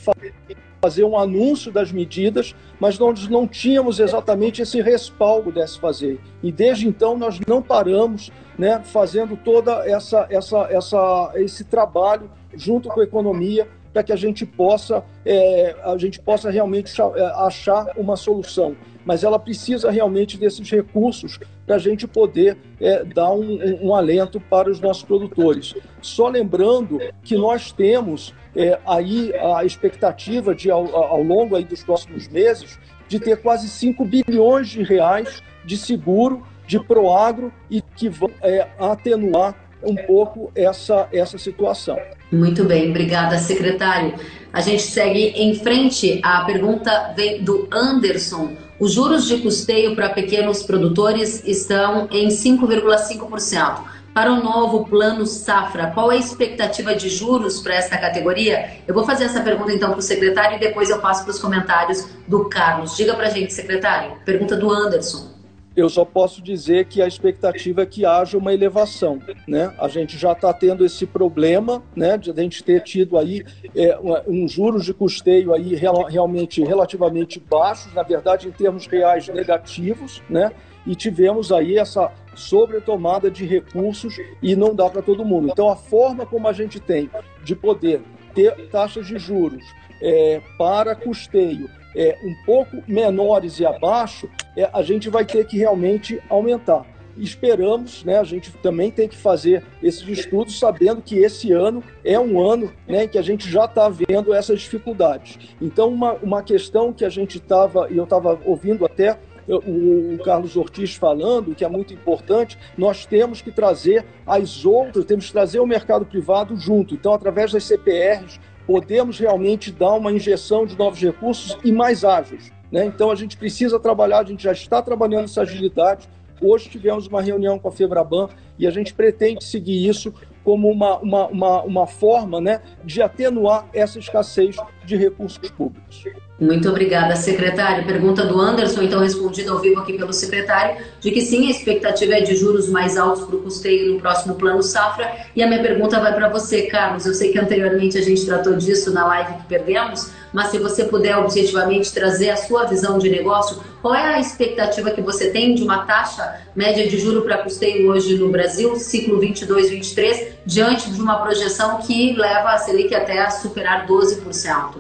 fazer 0.82 1.04
um 1.04 1.18
anúncio 1.18 1.72
das 1.72 1.92
medidas, 1.92 2.56
mas 2.80 3.00
nós 3.00 3.28
não 3.28 3.48
tínhamos 3.48 4.00
exatamente 4.00 4.62
esse 4.62 4.82
respaldo 4.82 5.52
desse 5.52 5.80
fazer. 5.80 6.20
E 6.44 6.52
desde 6.52 6.88
então 6.88 7.18
nós 7.18 7.40
não 7.48 7.62
paramos, 7.62 8.32
né, 8.58 8.82
fazendo 8.84 9.36
toda 9.36 9.88
essa, 9.90 10.28
essa, 10.30 10.68
essa, 10.70 11.32
esse 11.36 11.64
trabalho 11.64 12.30
junto 12.58 12.90
com 12.90 13.00
a 13.00 13.04
economia 13.04 13.68
para 13.94 14.04
que 14.04 14.12
a 14.12 14.16
gente 14.16 14.46
possa 14.46 15.04
é, 15.26 15.76
a 15.84 15.98
gente 15.98 16.20
possa 16.20 16.52
realmente 16.52 16.94
é, 17.02 17.26
achar 17.38 17.88
uma 17.98 18.16
solução. 18.16 18.76
Mas 19.06 19.24
ela 19.24 19.40
precisa 19.40 19.90
realmente 19.90 20.38
desses 20.38 20.70
recursos 20.70 21.40
para 21.66 21.76
a 21.76 21.80
gente 21.80 22.06
poder 22.06 22.58
é, 22.80 23.04
dar 23.06 23.32
um, 23.32 23.58
um, 23.82 23.96
alento 23.96 24.40
para 24.40 24.70
os 24.70 24.80
nossos 24.82 25.04
produtores. 25.04 25.74
Só 26.02 26.28
lembrando 26.28 27.00
que 27.24 27.36
nós 27.36 27.72
temos 27.72 28.34
é, 28.56 28.78
aí 28.86 29.34
a 29.36 29.64
expectativa 29.64 30.54
de 30.54 30.70
ao, 30.70 30.94
ao 30.94 31.24
longo 31.24 31.56
aí 31.56 31.64
dos 31.64 31.84
próximos 31.84 32.28
meses 32.28 32.78
de 33.08 33.20
ter 33.20 33.42
quase 33.42 33.70
5 33.70 34.04
bilhões 34.04 34.68
de 34.68 34.84
reais 34.84 35.42
de 35.66 35.78
seguro 35.78 36.46
de 36.68 36.80
Proagro 36.80 37.52
e 37.70 37.82
que 37.82 38.10
vão 38.10 38.30
é, 38.42 38.68
atenuar 38.78 39.56
um 39.82 39.96
pouco 39.96 40.52
essa, 40.54 41.08
essa 41.12 41.38
situação. 41.38 41.98
Muito 42.32 42.66
bem, 42.66 42.90
obrigada, 42.90 43.38
secretário. 43.38 44.14
A 44.52 44.62
gente 44.62 44.84
segue 44.84 45.34
em 45.36 45.56
frente. 45.56 46.20
A 46.24 46.44
pergunta 46.44 47.14
vem 47.16 47.44
do 47.44 47.68
Anderson. 47.72 48.52
Os 48.80 48.94
juros 48.94 49.28
de 49.28 49.38
custeio 49.38 49.96
para 49.96 50.10
pequenos 50.10 50.64
produtores 50.64 51.44
estão 51.46 52.08
em 52.12 52.28
5,5%. 52.28 53.98
Para 54.14 54.32
o 54.32 54.44
novo 54.44 54.84
plano 54.86 55.28
Safra, 55.28 55.92
qual 55.94 56.12
é 56.12 56.16
a 56.16 56.20
expectativa 56.20 56.96
de 56.96 57.08
juros 57.08 57.60
para 57.60 57.76
esta 57.76 57.98
categoria? 58.00 58.72
Eu 58.88 58.94
vou 58.96 59.06
fazer 59.06 59.26
essa 59.26 59.42
pergunta 59.42 59.72
então 59.72 59.92
para 59.92 60.00
o 60.00 60.02
secretário 60.02 60.58
e 60.58 60.60
depois 60.60 60.90
eu 60.90 60.98
passo 61.00 61.24
para 61.24 61.32
os 61.32 61.40
comentários 61.40 62.08
do 62.28 62.46
Carlos. 62.46 62.98
Diga 62.98 63.14
para 63.14 63.28
a 63.28 63.30
gente, 63.30 63.54
secretário. 63.54 64.18
Pergunta 64.26 64.56
do 64.56 64.72
Anderson. 64.72 65.37
Eu 65.78 65.90
só 65.90 66.04
posso 66.04 66.42
dizer 66.42 66.86
que 66.86 67.04
a 67.04 67.08
expectativa 67.08 67.84
é 67.84 67.86
que 67.86 68.04
haja 68.04 68.36
uma 68.36 68.52
elevação. 68.52 69.22
Né? 69.48 69.72
A 69.78 69.88
gente 69.88 70.18
já 70.18 70.32
está 70.32 70.52
tendo 70.52 70.84
esse 70.84 71.06
problema 71.06 71.84
né, 71.96 72.18
de 72.18 72.32
a 72.32 72.34
gente 72.34 72.64
ter 72.64 72.82
tido 72.82 73.16
aí 73.16 73.46
é, 73.76 73.96
um 74.28 74.48
juros 74.48 74.86
de 74.86 74.94
custeio 74.94 75.54
aí 75.54 75.76
realmente 75.76 76.64
relativamente 76.64 77.40
baixos, 77.40 77.94
na 77.94 78.02
verdade, 78.02 78.48
em 78.48 78.52
termos 78.52 78.88
reais 78.88 79.28
negativos, 79.28 80.24
né? 80.28 80.52
e 80.84 80.96
tivemos 80.96 81.52
aí 81.52 81.78
essa 81.78 82.12
sobretomada 82.34 83.30
de 83.30 83.46
recursos 83.46 84.16
e 84.42 84.56
não 84.56 84.74
dá 84.74 84.90
para 84.90 85.04
todo 85.04 85.24
mundo. 85.24 85.50
Então, 85.52 85.70
a 85.70 85.76
forma 85.76 86.26
como 86.26 86.48
a 86.48 86.54
gente 86.54 86.80
tem 86.80 87.08
de 87.44 87.56
poder 87.56 88.02
ter 88.34 88.68
taxas 88.70 89.06
de 89.06 89.20
juros 89.20 89.64
é, 90.02 90.42
para 90.58 90.96
custeio 90.96 91.70
é, 91.98 92.16
um 92.24 92.36
pouco 92.46 92.84
menores 92.88 93.60
e 93.60 93.66
abaixo, 93.66 94.30
é, 94.56 94.70
a 94.72 94.84
gente 94.84 95.10
vai 95.10 95.26
ter 95.26 95.48
que 95.48 95.58
realmente 95.58 96.22
aumentar. 96.30 96.86
Esperamos, 97.18 98.04
né, 98.04 98.20
a 98.20 98.24
gente 98.24 98.52
também 98.52 98.92
tem 98.92 99.08
que 99.08 99.18
fazer 99.18 99.64
esses 99.82 100.08
estudos 100.08 100.60
sabendo 100.60 101.02
que 101.02 101.18
esse 101.18 101.52
ano 101.52 101.84
é 102.06 102.20
um 102.20 102.40
ano 102.40 102.72
né, 102.88 103.06
em 103.06 103.08
que 103.08 103.18
a 103.18 103.24
gente 103.24 103.50
já 103.50 103.66
está 103.66 103.90
vendo 103.90 104.32
essas 104.32 104.62
dificuldades. 104.62 105.40
Então, 105.60 105.90
uma, 105.90 106.14
uma 106.14 106.44
questão 106.44 106.94
que 106.94 107.04
a 107.04 107.10
gente 107.10 107.40
estava, 107.40 107.90
e 107.90 107.98
eu 107.98 108.04
estava 108.04 108.40
ouvindo 108.46 108.86
até 108.86 109.18
o 109.48 110.22
Carlos 110.24 110.58
Ortiz 110.58 110.94
falando, 110.96 111.56
que 111.56 111.64
é 111.64 111.70
muito 111.70 111.94
importante, 111.94 112.58
nós 112.78 113.06
temos 113.06 113.42
que 113.42 113.50
trazer 113.50 114.06
as 114.26 114.66
outras, 114.66 115.06
temos 115.06 115.28
que 115.28 115.32
trazer 115.32 115.60
o 115.62 115.66
mercado 115.66 116.06
privado 116.06 116.58
junto. 116.58 116.94
Então, 116.94 117.14
através 117.14 117.54
das 117.54 117.64
CPRs, 117.64 118.40
podemos 118.68 119.18
realmente 119.18 119.72
dar 119.72 119.94
uma 119.94 120.12
injeção 120.12 120.66
de 120.66 120.78
novos 120.78 121.00
recursos 121.00 121.58
e 121.64 121.72
mais 121.72 122.04
ágeis. 122.04 122.52
Né? 122.70 122.86
Então, 122.86 123.10
a 123.10 123.16
gente 123.16 123.38
precisa 123.38 123.80
trabalhar, 123.80 124.20
a 124.20 124.26
gente 124.26 124.44
já 124.44 124.52
está 124.52 124.82
trabalhando 124.82 125.24
essa 125.24 125.42
agilidade. 125.42 126.10
Hoje 126.42 126.70
tivemos 126.70 127.08
uma 127.08 127.22
reunião 127.22 127.58
com 127.58 127.70
a 127.70 127.72
Febraban 127.72 128.28
e 128.60 128.68
a 128.68 128.70
gente 128.70 128.94
pretende 128.94 129.44
seguir 129.44 129.88
isso 129.88 130.14
como 130.48 130.72
uma, 130.72 130.98
uma, 131.00 131.28
uma, 131.28 131.62
uma 131.64 131.88
forma 131.88 132.40
né, 132.40 132.62
de 132.86 133.02
atenuar 133.02 133.66
essa 133.74 134.00
escassez 134.00 134.56
de 134.86 134.96
recursos 134.96 135.50
públicos. 135.50 136.06
Muito 136.40 136.70
obrigada, 136.70 137.18
secretário. 137.18 137.86
Pergunta 137.86 138.26
do 138.26 138.40
Anderson, 138.40 138.84
então 138.84 139.02
respondida 139.02 139.52
ao 139.52 139.60
vivo 139.60 139.82
aqui 139.82 139.98
pelo 139.98 140.14
secretário, 140.14 140.78
de 141.02 141.12
que 141.12 141.20
sim, 141.20 141.48
a 141.48 141.52
expectativa 141.52 142.14
é 142.14 142.22
de 142.22 142.34
juros 142.38 142.70
mais 142.70 142.96
altos 142.96 143.26
para 143.26 143.36
o 143.36 143.42
custeio 143.42 143.96
no 143.96 144.00
próximo 144.00 144.36
plano 144.36 144.64
safra. 144.64 145.12
E 145.36 145.44
a 145.44 145.48
minha 145.48 145.62
pergunta 145.62 146.00
vai 146.00 146.14
para 146.14 146.30
você, 146.30 146.62
Carlos. 146.68 147.06
Eu 147.06 147.14
sei 147.14 147.34
que 147.34 147.40
anteriormente 147.40 147.98
a 147.98 148.02
gente 148.02 148.26
tratou 148.26 148.56
disso 148.56 148.94
na 148.94 149.06
live 149.06 149.34
que 149.40 149.48
perdemos, 149.48 150.12
mas 150.38 150.50
se 150.50 150.60
você 150.60 150.84
puder 150.84 151.18
objetivamente 151.18 151.92
trazer 151.92 152.30
a 152.30 152.38
sua 152.38 152.66
visão 152.66 153.00
de 153.00 153.10
negócio, 153.10 153.60
qual 153.82 153.96
é 153.96 154.14
a 154.14 154.20
expectativa 154.20 154.92
que 154.92 155.02
você 155.02 155.32
tem 155.32 155.56
de 155.56 155.64
uma 155.64 155.80
taxa 155.80 156.42
média 156.56 156.88
de 156.88 157.00
juro 157.00 157.24
para 157.24 157.40
custeio 157.40 157.90
hoje 157.90 158.16
no 158.20 158.30
Brasil, 158.30 158.76
ciclo 158.76 159.20
22-23, 159.20 160.34
diante 160.46 160.92
de 160.92 161.02
uma 161.02 161.16
projeção 161.16 161.80
que 161.80 162.14
leva 162.14 162.52
a 162.52 162.58
Selic 162.60 162.94
até 162.94 163.20
a 163.20 163.32
superar 163.32 163.88
12%? 163.88 164.76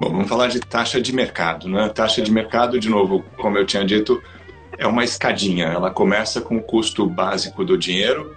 Bom, 0.00 0.10
vamos 0.10 0.28
falar 0.28 0.48
de 0.48 0.58
taxa 0.58 1.00
de 1.00 1.14
mercado. 1.14 1.68
Né? 1.68 1.88
Taxa 1.90 2.20
de 2.20 2.32
mercado, 2.32 2.80
de 2.80 2.88
novo, 2.88 3.24
como 3.36 3.56
eu 3.56 3.64
tinha 3.64 3.84
dito, 3.84 4.20
é 4.76 4.84
uma 4.84 5.04
escadinha. 5.04 5.66
Ela 5.66 5.92
começa 5.92 6.40
com 6.40 6.56
o 6.56 6.60
custo 6.60 7.06
básico 7.06 7.64
do 7.64 7.78
dinheiro, 7.78 8.34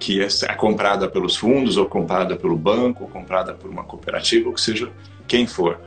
que 0.00 0.20
é, 0.20 0.26
é 0.26 0.54
comprada 0.54 1.06
pelos 1.06 1.36
fundos, 1.36 1.76
ou 1.76 1.86
comprada 1.86 2.34
pelo 2.34 2.56
banco, 2.56 3.04
ou 3.04 3.08
comprada 3.08 3.54
por 3.54 3.70
uma 3.70 3.84
cooperativa, 3.84 4.48
ou 4.48 4.54
que 4.56 4.60
seja 4.60 4.90
quem 5.26 5.46
for. 5.46 5.80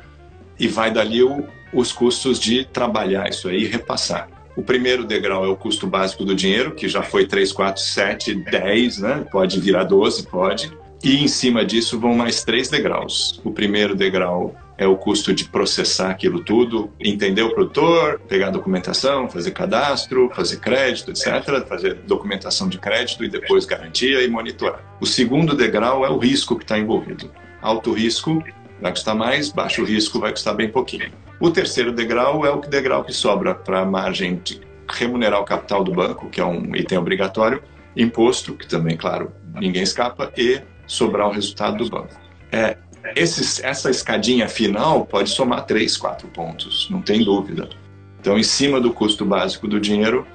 E 0.59 0.67
vai 0.67 0.91
dali 0.91 1.23
o, 1.23 1.45
os 1.73 1.91
custos 1.91 2.39
de 2.39 2.65
trabalhar 2.65 3.29
isso 3.29 3.47
aí 3.47 3.63
e 3.63 3.67
repassar. 3.67 4.29
O 4.55 4.63
primeiro 4.63 5.03
degrau 5.03 5.45
é 5.45 5.47
o 5.47 5.55
custo 5.55 5.85
básico 5.85 6.25
do 6.25 6.33
dinheiro, 6.33 6.71
que 6.73 6.89
já 6.89 7.03
foi 7.03 7.27
3, 7.27 7.51
4, 7.51 7.81
7, 7.81 8.33
10, 8.35 8.97
né? 8.99 9.25
pode 9.31 9.59
virar 9.59 9.83
12, 9.83 10.25
pode. 10.25 10.75
E 11.03 11.23
em 11.23 11.27
cima 11.27 11.63
disso 11.63 11.99
vão 11.99 12.15
mais 12.15 12.43
três 12.43 12.67
degraus. 12.67 13.39
O 13.43 13.51
primeiro 13.51 13.95
degrau 13.95 14.55
é 14.77 14.87
o 14.87 14.95
custo 14.95 15.33
de 15.33 15.45
processar 15.45 16.09
aquilo 16.09 16.43
tudo, 16.43 16.91
entender 16.99 17.41
o 17.41 17.53
produtor, 17.53 18.19
pegar 18.27 18.49
documentação, 18.49 19.29
fazer 19.29 19.51
cadastro, 19.51 20.29
fazer 20.33 20.59
crédito, 20.59 21.11
etc., 21.11 21.65
fazer 21.67 21.95
documentação 22.07 22.67
de 22.67 22.77
crédito 22.77 23.23
e 23.23 23.29
depois 23.29 23.65
garantia 23.65 24.23
e 24.23 24.27
monitorar. 24.27 24.97
O 24.99 25.05
segundo 25.05 25.55
degrau 25.55 26.05
é 26.05 26.09
o 26.09 26.17
risco 26.17 26.55
que 26.55 26.63
está 26.63 26.77
envolvido. 26.77 27.29
Alto 27.61 27.91
risco 27.91 28.43
vai 28.81 28.91
custar 28.91 29.15
mais, 29.15 29.51
baixo 29.51 29.83
risco 29.83 30.19
vai 30.19 30.31
custar 30.31 30.55
bem 30.55 30.69
pouquinho. 30.69 31.11
O 31.39 31.49
terceiro 31.49 31.91
degrau 31.91 32.45
é 32.45 32.51
o 32.51 32.61
degrau 32.61 33.03
que 33.03 33.13
sobra 33.13 33.53
para 33.53 33.81
a 33.81 33.85
margem 33.85 34.41
de 34.43 34.61
remunerar 34.89 35.41
o 35.41 35.45
capital 35.45 35.83
do 35.83 35.91
banco, 35.91 36.29
que 36.29 36.39
é 36.39 36.45
um 36.45 36.75
item 36.75 36.97
obrigatório, 36.97 37.61
imposto, 37.95 38.53
que 38.53 38.67
também, 38.67 38.95
claro, 38.95 39.31
ninguém 39.53 39.83
escapa, 39.83 40.31
e 40.37 40.61
sobrar 40.85 41.27
o 41.27 41.31
resultado 41.31 41.83
do 41.83 41.89
banco. 41.89 42.15
É, 42.51 42.77
esses, 43.15 43.63
essa 43.63 43.89
escadinha 43.89 44.47
final 44.47 45.05
pode 45.05 45.29
somar 45.29 45.65
3, 45.65 45.97
4 45.97 46.27
pontos, 46.29 46.87
não 46.89 47.01
tem 47.01 47.23
dúvida. 47.23 47.69
Então, 48.19 48.37
em 48.37 48.43
cima 48.43 48.79
do 48.79 48.91
custo 48.91 49.25
básico 49.25 49.67
do 49.67 49.79
dinheiro, 49.79 50.25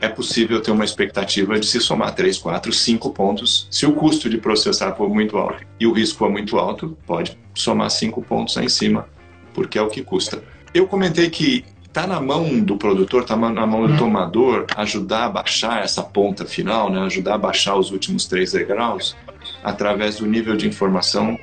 é 0.00 0.08
possível 0.08 0.60
ter 0.60 0.70
uma 0.70 0.84
expectativa 0.84 1.58
de 1.58 1.66
se 1.66 1.80
somar 1.80 2.14
3, 2.14 2.38
4, 2.38 2.72
5 2.72 3.10
pontos. 3.10 3.66
Se 3.70 3.86
o 3.86 3.92
custo 3.92 4.28
de 4.28 4.38
processar 4.38 4.94
for 4.94 5.08
muito 5.08 5.36
alto 5.36 5.64
e 5.78 5.86
o 5.86 5.92
risco 5.92 6.18
for 6.18 6.30
muito 6.30 6.58
alto, 6.58 6.96
pode 7.06 7.38
somar 7.54 7.90
5 7.90 8.22
pontos 8.22 8.56
aí 8.56 8.66
em 8.66 8.68
cima, 8.68 9.08
porque 9.54 9.78
é 9.78 9.82
o 9.82 9.88
que 9.88 10.02
custa. 10.02 10.42
Eu 10.72 10.86
comentei 10.86 11.30
que 11.30 11.64
está 11.86 12.06
na 12.06 12.20
mão 12.20 12.60
do 12.60 12.76
produtor, 12.76 13.22
está 13.22 13.34
na 13.34 13.66
mão 13.66 13.86
do 13.86 13.96
tomador 13.96 14.66
ajudar 14.76 15.24
a 15.24 15.28
baixar 15.28 15.82
essa 15.82 16.02
ponta 16.02 16.44
final, 16.44 16.90
né? 16.90 17.00
ajudar 17.00 17.34
a 17.34 17.38
baixar 17.38 17.76
os 17.76 17.90
últimos 17.90 18.26
três 18.26 18.52
degraus 18.52 19.16
através 19.64 20.16
do 20.16 20.26
nível 20.26 20.56
de 20.56 20.68
informação 20.68 21.38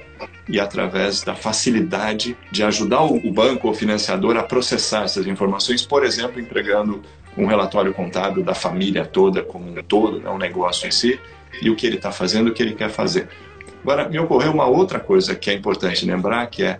e 0.48 0.60
através 0.60 1.22
da 1.22 1.36
facilidade 1.36 2.38
de 2.52 2.64
ajudar 2.64 3.04
o 3.04 3.32
banco 3.34 3.68
ou 3.68 3.74
financiador 3.74 4.38
a 4.38 4.44
processar 4.44 5.04
essas 5.04 5.26
informações, 5.26 5.86
por 5.86 6.06
exemplo, 6.06 6.40
entregando 6.40 7.02
um 7.38 7.46
relatório 7.46 7.94
contábil 7.94 8.44
da 8.44 8.54
família 8.54 9.06
toda 9.06 9.42
como 9.42 9.70
um 9.70 9.84
todo, 9.84 10.20
né, 10.20 10.30
um 10.30 10.38
negócio 10.38 10.88
em 10.88 10.92
si, 10.92 11.20
e 11.62 11.70
o 11.70 11.76
que 11.76 11.86
ele 11.86 11.96
está 11.96 12.12
fazendo, 12.12 12.50
o 12.50 12.54
que 12.54 12.62
ele 12.62 12.74
quer 12.74 12.90
fazer. 12.90 13.28
Agora, 13.82 14.10
me 14.10 14.18
ocorreu 14.20 14.52
uma 14.52 14.66
outra 14.66 15.00
coisa 15.00 15.36
que 15.36 15.50
é 15.50 15.54
importante 15.54 16.06
lembrar, 16.06 16.48
que 16.48 16.64
é, 16.64 16.80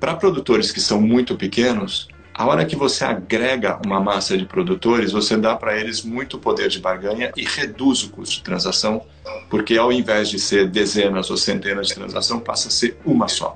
para 0.00 0.14
produtores 0.14 0.72
que 0.72 0.80
são 0.80 1.00
muito 1.00 1.36
pequenos, 1.36 2.08
a 2.34 2.46
hora 2.46 2.64
que 2.64 2.74
você 2.74 3.04
agrega 3.04 3.78
uma 3.84 4.00
massa 4.00 4.36
de 4.36 4.46
produtores, 4.46 5.12
você 5.12 5.36
dá 5.36 5.54
para 5.54 5.78
eles 5.78 6.02
muito 6.02 6.38
poder 6.38 6.68
de 6.68 6.80
barganha 6.80 7.30
e 7.36 7.44
reduz 7.44 8.02
o 8.02 8.10
custo 8.10 8.36
de 8.36 8.42
transação, 8.42 9.02
porque 9.50 9.76
ao 9.76 9.92
invés 9.92 10.30
de 10.30 10.38
ser 10.38 10.68
dezenas 10.68 11.30
ou 11.30 11.36
centenas 11.36 11.88
de 11.88 11.94
transação, 11.94 12.40
passa 12.40 12.68
a 12.68 12.70
ser 12.70 12.98
uma 13.04 13.28
só. 13.28 13.54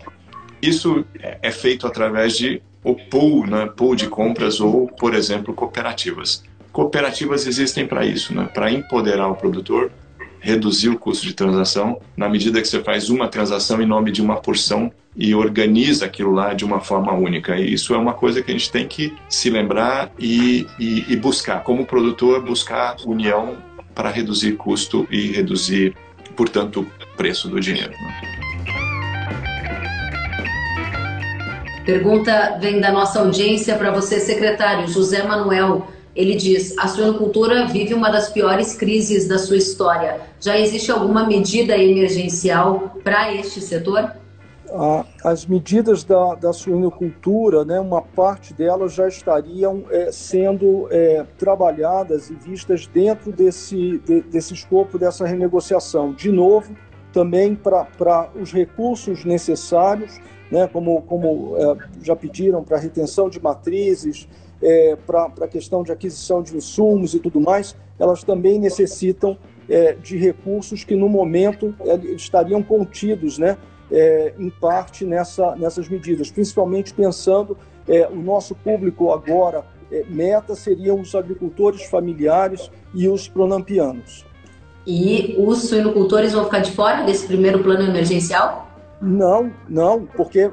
Isso 0.60 1.04
é 1.20 1.50
feito 1.50 1.86
através 1.86 2.36
de 2.36 2.62
o 2.86 2.94
pool, 2.94 3.46
né, 3.46 3.66
pool 3.76 3.96
de 3.96 4.08
compras 4.08 4.60
ou, 4.60 4.86
por 4.86 5.12
exemplo, 5.12 5.52
cooperativas. 5.52 6.44
Cooperativas 6.72 7.46
existem 7.46 7.86
para 7.86 8.06
isso, 8.06 8.32
né, 8.32 8.48
para 8.54 8.70
empoderar 8.70 9.28
o 9.28 9.34
produtor 9.34 9.90
reduzir 10.38 10.90
o 10.90 10.98
custo 10.98 11.26
de 11.26 11.34
transação 11.34 12.00
na 12.16 12.28
medida 12.28 12.60
que 12.60 12.68
você 12.68 12.80
faz 12.80 13.10
uma 13.10 13.26
transação 13.26 13.82
em 13.82 13.86
nome 13.86 14.12
de 14.12 14.22
uma 14.22 14.36
porção 14.36 14.92
e 15.16 15.34
organiza 15.34 16.06
aquilo 16.06 16.30
lá 16.30 16.54
de 16.54 16.64
uma 16.64 16.78
forma 16.78 17.12
única. 17.12 17.56
E 17.56 17.72
isso 17.72 17.92
é 17.92 17.98
uma 17.98 18.12
coisa 18.12 18.40
que 18.40 18.52
a 18.52 18.54
gente 18.54 18.70
tem 18.70 18.86
que 18.86 19.12
se 19.28 19.50
lembrar 19.50 20.12
e, 20.16 20.64
e, 20.78 21.04
e 21.08 21.16
buscar, 21.16 21.64
como 21.64 21.84
produtor, 21.84 22.44
buscar 22.44 22.94
união 23.04 23.56
para 23.92 24.08
reduzir 24.08 24.52
custo 24.52 25.08
e 25.10 25.32
reduzir, 25.32 25.96
portanto, 26.36 26.80
o 26.80 27.16
preço 27.16 27.48
do 27.48 27.58
dinheiro. 27.58 27.90
Né? 27.90 28.25
Pergunta 31.86 32.58
vem 32.60 32.80
da 32.80 32.90
nossa 32.90 33.20
audiência 33.20 33.76
para 33.76 33.92
você, 33.92 34.18
secretário 34.18 34.88
José 34.88 35.22
Manuel. 35.22 35.86
Ele 36.16 36.34
diz: 36.34 36.76
a 36.76 36.88
suinocultura 36.88 37.64
vive 37.66 37.94
uma 37.94 38.10
das 38.10 38.28
piores 38.28 38.74
crises 38.74 39.28
da 39.28 39.38
sua 39.38 39.56
história. 39.56 40.20
Já 40.40 40.58
existe 40.58 40.90
alguma 40.90 41.24
medida 41.24 41.78
emergencial 41.78 42.98
para 43.04 43.32
este 43.32 43.60
setor? 43.60 44.10
As 45.22 45.46
medidas 45.46 46.02
da, 46.02 46.34
da 46.34 46.52
suinocultura, 46.52 47.64
né, 47.64 47.78
uma 47.78 48.02
parte 48.02 48.52
delas 48.52 48.92
já 48.92 49.06
estariam 49.06 49.84
é, 49.88 50.10
sendo 50.10 50.88
é, 50.90 51.24
trabalhadas 51.38 52.30
e 52.30 52.34
vistas 52.34 52.88
dentro 52.88 53.30
desse, 53.30 53.98
de, 53.98 54.22
desse 54.22 54.54
escopo 54.54 54.98
dessa 54.98 55.24
renegociação. 55.24 56.12
De 56.12 56.32
novo, 56.32 56.76
também 57.12 57.54
para 57.54 58.28
os 58.34 58.52
recursos 58.52 59.24
necessários, 59.24 60.18
né, 60.50 60.68
como, 60.72 61.02
como 61.02 61.56
é, 61.56 61.76
já 62.02 62.14
pediram 62.14 62.62
para 62.62 62.78
retenção 62.78 63.28
de 63.28 63.40
matrizes, 63.40 64.28
é, 64.62 64.96
para 65.06 65.30
a 65.42 65.48
questão 65.48 65.82
de 65.82 65.92
aquisição 65.92 66.42
de 66.42 66.56
insumos 66.56 67.14
e 67.14 67.18
tudo 67.18 67.40
mais, 67.40 67.76
elas 67.98 68.22
também 68.22 68.58
necessitam 68.58 69.36
é, 69.68 69.92
de 69.94 70.16
recursos 70.16 70.84
que 70.84 70.94
no 70.94 71.08
momento 71.08 71.74
é, 71.80 71.96
estariam 72.12 72.62
contidos, 72.62 73.38
né, 73.38 73.56
é, 73.90 74.34
em 74.38 74.50
parte 74.50 75.04
nessa, 75.04 75.54
nessas 75.56 75.88
medidas, 75.88 76.30
principalmente 76.30 76.92
pensando 76.92 77.56
é, 77.86 78.06
o 78.08 78.16
nosso 78.16 78.54
público 78.54 79.12
agora 79.12 79.64
meta 80.08 80.56
seriam 80.56 81.00
os 81.00 81.14
agricultores 81.14 81.84
familiares 81.84 82.68
e 82.92 83.08
os 83.08 83.28
pronampianos. 83.28 84.26
E 84.84 85.36
os 85.38 85.68
suinocultores 85.68 86.32
vão 86.32 86.44
ficar 86.44 86.58
de 86.58 86.72
fora 86.72 87.04
desse 87.04 87.24
primeiro 87.24 87.62
plano 87.62 87.84
emergencial? 87.88 88.65
Não, 89.00 89.52
não, 89.68 90.06
porque 90.06 90.50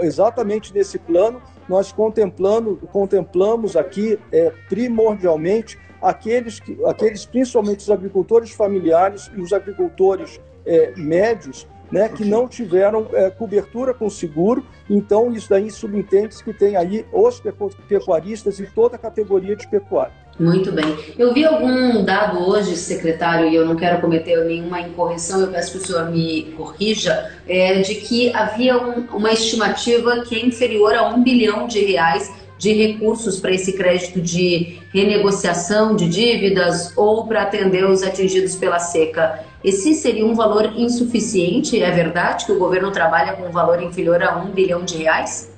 exatamente 0.00 0.72
nesse 0.72 0.98
plano 0.98 1.42
nós 1.68 1.92
contemplando, 1.92 2.76
contemplamos 2.90 3.76
aqui 3.76 4.18
é, 4.32 4.50
primordialmente 4.68 5.78
aqueles, 6.00 6.60
que, 6.60 6.78
aqueles, 6.84 7.24
principalmente 7.24 7.80
os 7.80 7.90
agricultores 7.90 8.50
familiares 8.50 9.30
e 9.34 9.40
os 9.40 9.52
agricultores 9.52 10.40
é, 10.64 10.92
médios, 10.96 11.66
né, 11.90 12.08
que 12.08 12.24
não 12.24 12.48
tiveram 12.48 13.08
é, 13.12 13.30
cobertura 13.30 13.94
com 13.94 14.08
seguro. 14.08 14.64
Então, 14.88 15.30
isso 15.32 15.48
daí 15.48 15.70
subentende 15.70 16.42
que 16.42 16.52
tem 16.52 16.76
aí 16.76 17.06
os 17.12 17.42
pecuaristas 17.88 18.58
e 18.58 18.66
toda 18.66 18.96
a 18.96 18.98
categoria 18.98 19.54
de 19.54 19.68
pecuária. 19.68 20.23
Muito 20.38 20.72
bem. 20.72 20.96
Eu 21.16 21.32
vi 21.32 21.44
algum 21.44 22.04
dado 22.04 22.38
hoje, 22.48 22.76
secretário, 22.76 23.48
e 23.48 23.54
eu 23.54 23.64
não 23.64 23.76
quero 23.76 24.00
cometer 24.00 24.44
nenhuma 24.44 24.80
incorreção, 24.80 25.40
eu 25.40 25.48
peço 25.48 25.72
que 25.72 25.78
o 25.78 25.86
senhor 25.86 26.10
me 26.10 26.54
corrija, 26.56 27.30
é, 27.46 27.80
de 27.80 27.94
que 27.94 28.34
havia 28.34 28.76
um, 28.76 29.06
uma 29.12 29.32
estimativa 29.32 30.22
que 30.22 30.34
é 30.34 30.44
inferior 30.44 30.92
a 30.94 31.08
um 31.08 31.22
bilhão 31.22 31.68
de 31.68 31.84
reais 31.84 32.32
de 32.58 32.72
recursos 32.72 33.38
para 33.38 33.52
esse 33.52 33.74
crédito 33.74 34.20
de 34.20 34.80
renegociação 34.92 35.94
de 35.94 36.08
dívidas 36.08 36.96
ou 36.96 37.26
para 37.26 37.42
atender 37.42 37.84
os 37.84 38.02
atingidos 38.02 38.56
pela 38.56 38.78
seca. 38.78 39.44
Esse 39.62 39.94
seria 39.94 40.24
um 40.24 40.34
valor 40.34 40.72
insuficiente? 40.76 41.80
É 41.82 41.90
verdade 41.90 42.46
que 42.46 42.52
o 42.52 42.58
governo 42.58 42.90
trabalha 42.90 43.34
com 43.34 43.44
um 43.44 43.52
valor 43.52 43.82
inferior 43.82 44.22
a 44.22 44.36
um 44.36 44.50
bilhão 44.50 44.84
de 44.84 44.96
reais? 44.96 45.52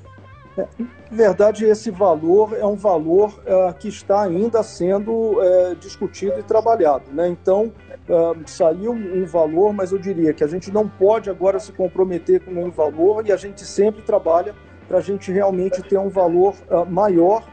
Na 1.10 1.16
verdade, 1.16 1.64
esse 1.64 1.88
valor 1.90 2.56
é 2.58 2.66
um 2.66 2.74
valor 2.74 3.28
uh, 3.46 3.72
que 3.78 3.88
está 3.88 4.22
ainda 4.22 4.62
sendo 4.64 5.12
uh, 5.12 5.76
discutido 5.78 6.38
e 6.40 6.42
trabalhado. 6.42 7.04
Né? 7.12 7.28
Então, 7.28 7.72
uh, 8.08 8.36
saiu 8.44 8.92
um 8.92 9.24
valor, 9.24 9.72
mas 9.72 9.92
eu 9.92 9.98
diria 9.98 10.34
que 10.34 10.42
a 10.42 10.48
gente 10.48 10.70
não 10.72 10.88
pode 10.88 11.30
agora 11.30 11.60
se 11.60 11.70
comprometer 11.70 12.40
com 12.40 12.50
um 12.64 12.70
valor 12.70 13.24
e 13.26 13.30
a 13.30 13.36
gente 13.36 13.64
sempre 13.64 14.02
trabalha 14.02 14.54
para 14.88 14.98
a 14.98 15.00
gente 15.00 15.30
realmente 15.30 15.80
ter 15.82 15.98
um 15.98 16.08
valor 16.08 16.54
maior 16.88 17.44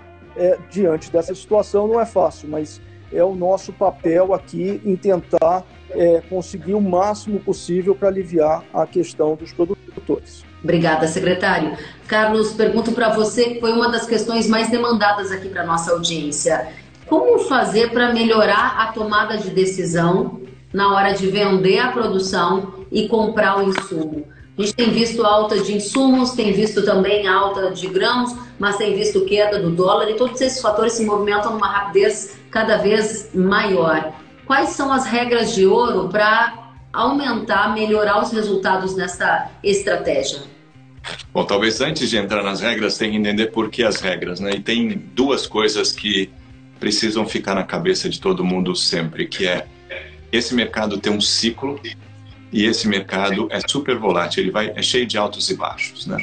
diante 0.69 1.11
dessa 1.11 1.33
situação. 1.33 1.87
Não 1.87 1.99
é 1.99 2.05
fácil, 2.05 2.47
mas 2.47 2.79
é 3.11 3.23
o 3.23 3.33
nosso 3.33 3.73
papel 3.73 4.35
aqui 4.35 4.79
em 4.85 4.95
tentar 4.95 5.65
conseguir 6.29 6.75
o 6.75 6.81
máximo 6.81 7.39
possível 7.39 7.95
para 7.95 8.09
aliviar 8.09 8.63
a 8.71 8.85
questão 8.85 9.33
dos 9.33 9.51
produtores. 9.51 10.45
Obrigada, 10.63 11.07
secretário. 11.07 11.77
Carlos, 12.07 12.53
pergunto 12.53 12.93
para 12.93 13.09
você, 13.09 13.49
que 13.49 13.59
foi 13.59 13.73
uma 13.73 13.89
das 13.89 14.05
questões 14.05 14.47
mais 14.47 14.69
demandadas 14.69 15.31
aqui 15.31 15.49
para 15.49 15.65
nossa 15.65 15.91
audiência. 15.91 16.69
Como 17.05 17.39
fazer 17.39 17.91
para 17.91 18.13
melhorar 18.13 18.77
a 18.79 18.93
tomada 18.93 19.37
de 19.37 19.49
decisão 19.49 20.41
na 20.73 20.93
hora 20.93 21.13
de 21.13 21.27
vender 21.27 21.79
a 21.79 21.91
produção 21.91 22.85
e 22.91 23.07
comprar 23.09 23.59
o 23.59 23.69
insumo? 23.69 24.25
A 24.57 24.61
gente 24.61 24.75
tem 24.75 24.91
visto 24.91 25.25
alta 25.25 25.59
de 25.59 25.75
insumos, 25.75 26.31
tem 26.31 26.53
visto 26.53 26.85
também 26.85 27.27
alta 27.27 27.71
de 27.71 27.87
grãos, 27.87 28.35
mas 28.59 28.77
tem 28.77 28.95
visto 28.95 29.25
queda 29.25 29.59
do 29.59 29.71
dólar 29.71 30.09
e 30.09 30.13
todos 30.13 30.39
esses 30.39 30.61
fatores 30.61 30.93
se 30.93 31.03
movimentam 31.03 31.53
numa 31.53 31.67
rapidez 31.67 32.37
cada 32.51 32.77
vez 32.77 33.31
maior. 33.33 34.13
Quais 34.45 34.69
são 34.69 34.93
as 34.93 35.05
regras 35.05 35.55
de 35.55 35.65
ouro 35.65 36.07
para 36.07 36.53
aumentar, 36.93 37.73
melhorar 37.73 38.21
os 38.21 38.31
resultados 38.31 38.95
nessa 38.95 39.49
estratégia? 39.63 40.52
Bom, 41.33 41.43
talvez 41.45 41.81
antes 41.81 42.09
de 42.09 42.17
entrar 42.17 42.43
nas 42.43 42.61
regras, 42.61 42.97
tem 42.97 43.11
que 43.11 43.17
entender 43.17 43.47
por 43.47 43.69
que 43.69 43.83
as 43.83 43.99
regras, 43.99 44.39
né? 44.39 44.51
E 44.55 44.59
tem 44.59 44.89
duas 45.13 45.45
coisas 45.45 45.91
que 45.91 46.29
precisam 46.79 47.25
ficar 47.25 47.55
na 47.55 47.63
cabeça 47.63 48.09
de 48.09 48.19
todo 48.19 48.43
mundo 48.43 48.75
sempre, 48.75 49.27
que 49.27 49.47
é 49.47 49.65
esse 50.31 50.55
mercado 50.55 50.97
tem 50.97 51.13
um 51.13 51.21
ciclo 51.21 51.79
e 52.51 52.65
esse 52.65 52.87
mercado 52.87 53.47
é 53.51 53.59
super 53.67 53.97
volátil, 53.97 54.43
ele 54.43 54.51
vai 54.51 54.71
é 54.75 54.81
cheio 54.81 55.05
de 55.05 55.17
altos 55.17 55.49
e 55.49 55.55
baixos, 55.55 56.05
né? 56.07 56.17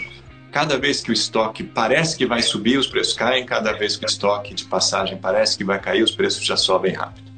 Cada 0.50 0.76
vez 0.76 1.00
que 1.00 1.10
o 1.10 1.12
estoque 1.12 1.62
parece 1.62 2.16
que 2.16 2.26
vai 2.26 2.42
subir, 2.42 2.76
os 2.76 2.88
preços 2.88 3.14
caem, 3.14 3.46
cada 3.46 3.72
vez 3.72 3.96
que 3.96 4.04
o 4.04 4.08
estoque 4.08 4.52
de 4.52 4.64
passagem 4.64 5.16
parece 5.16 5.56
que 5.56 5.62
vai 5.62 5.78
cair, 5.78 6.02
os 6.02 6.10
preços 6.10 6.44
já 6.44 6.56
sobem 6.56 6.92
rápido. 6.92 7.30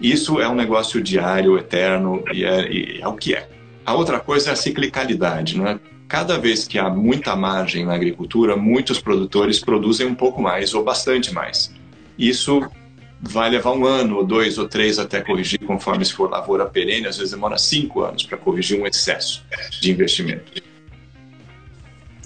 Isso 0.00 0.40
é 0.40 0.48
um 0.48 0.54
negócio 0.54 1.00
diário, 1.00 1.56
eterno 1.56 2.24
e 2.32 2.44
é, 2.44 2.68
e 2.68 3.00
é 3.00 3.06
o 3.06 3.14
que 3.14 3.34
é. 3.34 3.48
A 3.86 3.94
outra 3.94 4.18
coisa 4.18 4.50
é 4.50 4.52
a 4.52 4.56
ciclicalidade, 4.56 5.56
não 5.56 5.68
é? 5.68 5.78
Cada 6.12 6.36
vez 6.36 6.68
que 6.68 6.78
há 6.78 6.90
muita 6.90 7.34
margem 7.34 7.86
na 7.86 7.94
agricultura, 7.94 8.54
muitos 8.54 9.00
produtores 9.00 9.60
produzem 9.60 10.06
um 10.06 10.14
pouco 10.14 10.42
mais 10.42 10.74
ou 10.74 10.84
bastante 10.84 11.32
mais. 11.32 11.72
Isso 12.18 12.70
vai 13.18 13.48
levar 13.48 13.72
um 13.72 13.86
ano, 13.86 14.16
ou 14.18 14.22
dois, 14.22 14.58
ou 14.58 14.68
três 14.68 14.98
até 14.98 15.22
corrigir, 15.22 15.60
conforme 15.60 16.04
se 16.04 16.12
for 16.12 16.28
lavoura 16.28 16.66
perene, 16.66 17.06
às 17.06 17.16
vezes 17.16 17.32
demora 17.32 17.56
cinco 17.56 18.02
anos 18.02 18.24
para 18.24 18.36
corrigir 18.36 18.78
um 18.78 18.86
excesso 18.86 19.42
de 19.80 19.90
investimento. 19.90 20.62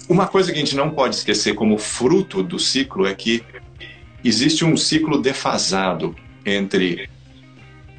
Uma 0.09 0.27
coisa 0.27 0.51
que 0.51 0.57
a 0.57 0.61
gente 0.61 0.75
não 0.75 0.89
pode 0.89 1.15
esquecer 1.15 1.55
como 1.55 1.77
fruto 1.77 2.43
do 2.43 2.59
ciclo 2.59 3.07
é 3.07 3.15
que 3.15 3.41
existe 4.21 4.65
um 4.65 4.75
ciclo 4.75 5.21
defasado 5.21 6.13
entre 6.45 7.09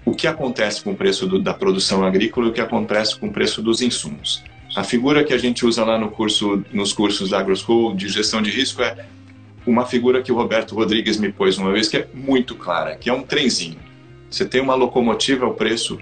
o 0.04 0.14
que 0.14 0.26
acontece 0.26 0.82
com 0.82 0.90
o 0.90 0.94
preço 0.94 1.26
do, 1.26 1.38
da 1.38 1.54
produção 1.54 2.04
agrícola 2.04 2.48
e 2.48 2.50
o 2.50 2.52
que 2.52 2.60
acontece 2.60 3.18
com 3.18 3.28
o 3.28 3.32
preço 3.32 3.62
dos 3.62 3.80
insumos. 3.80 4.44
A 4.78 4.84
figura 4.84 5.24
que 5.24 5.34
a 5.34 5.38
gente 5.38 5.66
usa 5.66 5.84
lá 5.84 5.98
no 5.98 6.08
curso, 6.08 6.62
nos 6.72 6.92
cursos 6.92 7.30
da 7.30 7.40
AgroSchool 7.40 7.96
de 7.96 8.08
gestão 8.08 8.40
de 8.40 8.48
risco 8.48 8.80
é 8.80 9.08
uma 9.66 9.84
figura 9.84 10.22
que 10.22 10.30
o 10.30 10.36
Roberto 10.36 10.76
Rodrigues 10.76 11.16
me 11.16 11.32
pôs 11.32 11.58
uma 11.58 11.72
vez 11.72 11.88
que 11.88 11.96
é 11.96 12.06
muito 12.14 12.54
clara, 12.54 12.94
que 12.94 13.10
é 13.10 13.12
um 13.12 13.22
trenzinho. 13.22 13.76
Você 14.30 14.44
tem 14.44 14.60
uma 14.60 14.76
locomotiva, 14.76 15.46
o 15.46 15.54
preço, 15.54 15.98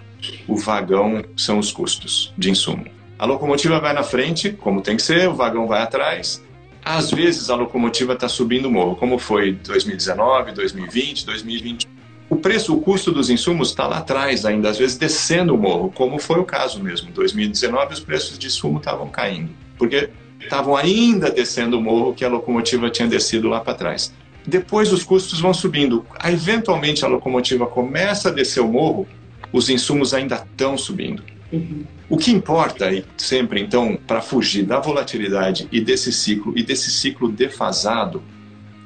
o 0.46 0.58
vagão 0.58 1.24
são 1.38 1.58
os 1.58 1.72
custos 1.72 2.34
de 2.36 2.50
insumo. 2.50 2.84
A 3.18 3.24
locomotiva 3.24 3.80
vai 3.80 3.94
na 3.94 4.02
frente, 4.02 4.50
como 4.50 4.82
tem 4.82 4.96
que 4.96 5.02
ser, 5.02 5.26
o 5.26 5.34
vagão 5.34 5.66
vai 5.66 5.80
atrás. 5.80 6.44
Às 6.84 7.10
vezes 7.10 7.48
a 7.48 7.54
locomotiva 7.54 8.12
está 8.12 8.28
subindo 8.28 8.66
o 8.66 8.70
morro, 8.70 8.94
como 8.94 9.18
foi 9.18 9.52
2019, 9.52 10.52
2020, 10.52 11.24
2021 11.24 11.95
o 12.28 12.36
preço, 12.36 12.74
o 12.74 12.80
custo 12.80 13.12
dos 13.12 13.30
insumos 13.30 13.68
está 13.68 13.86
lá 13.86 13.98
atrás 13.98 14.44
ainda, 14.44 14.68
às 14.68 14.78
vezes 14.78 14.96
descendo 14.96 15.54
o 15.54 15.58
morro, 15.58 15.92
como 15.94 16.18
foi 16.18 16.40
o 16.40 16.44
caso 16.44 16.82
mesmo. 16.82 17.08
Em 17.08 17.12
2019 17.12 17.94
os 17.94 18.00
preços 18.00 18.36
de 18.36 18.48
insumo 18.48 18.78
estavam 18.78 19.08
caindo, 19.08 19.50
porque 19.78 20.10
estavam 20.40 20.76
ainda 20.76 21.30
descendo 21.30 21.78
o 21.78 21.80
morro 21.80 22.14
que 22.14 22.24
a 22.24 22.28
locomotiva 22.28 22.90
tinha 22.90 23.06
descido 23.06 23.48
lá 23.48 23.60
para 23.60 23.74
trás. 23.74 24.12
Depois 24.44 24.92
os 24.92 25.04
custos 25.04 25.40
vão 25.40 25.54
subindo. 25.54 26.04
Eventualmente 26.24 27.04
a 27.04 27.08
locomotiva 27.08 27.66
começa 27.66 28.28
a 28.28 28.32
descer 28.32 28.60
o 28.60 28.68
morro, 28.68 29.06
os 29.52 29.70
insumos 29.70 30.12
ainda 30.12 30.34
estão 30.34 30.76
subindo. 30.76 31.22
Uhum. 31.52 31.84
O 32.08 32.16
que 32.16 32.32
importa 32.32 32.90
sempre, 33.16 33.60
então, 33.60 33.98
para 34.04 34.20
fugir 34.20 34.64
da 34.64 34.80
volatilidade 34.80 35.68
e 35.70 35.80
desse 35.80 36.12
ciclo 36.12 36.52
e 36.56 36.62
desse 36.62 36.90
ciclo 36.90 37.30
defasado, 37.30 38.20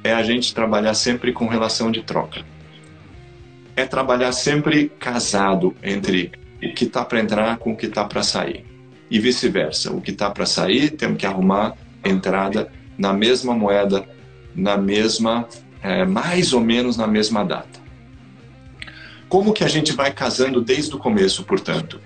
é 0.03 0.13
a 0.13 0.21
gente 0.21 0.53
trabalhar 0.53 0.93
sempre 0.93 1.31
com 1.33 1.47
relação 1.47 1.91
de 1.91 2.03
troca 2.03 2.43
é 3.75 3.85
trabalhar 3.85 4.31
sempre 4.31 4.89
casado 4.99 5.75
entre 5.81 6.31
o 6.63 6.73
que 6.73 6.85
está 6.85 7.03
para 7.03 7.19
entrar 7.19 7.57
com 7.57 7.71
o 7.71 7.77
que 7.77 7.87
está 7.87 8.05
para 8.05 8.23
sair. 8.23 8.65
E 9.09 9.19
vice-versa. 9.19 9.91
O 9.91 10.01
que 10.01 10.11
está 10.11 10.29
para 10.29 10.45
sair, 10.45 10.91
temos 10.91 11.17
que 11.17 11.25
arrumar 11.25 11.75
entrada 12.03 12.71
na 12.97 13.13
mesma 13.13 13.53
moeda, 13.53 14.07
na 14.55 14.77
mesma, 14.77 15.47
é, 15.81 16.05
mais 16.05 16.53
ou 16.53 16.61
menos 16.61 16.97
na 16.97 17.07
mesma 17.07 17.43
data. 17.43 17.79
Como 19.27 19.53
que 19.53 19.63
a 19.63 19.67
gente 19.67 19.93
vai 19.93 20.11
casando 20.11 20.61
desde 20.61 20.93
o 20.95 20.99
começo, 20.99 21.43
portanto? 21.43 21.99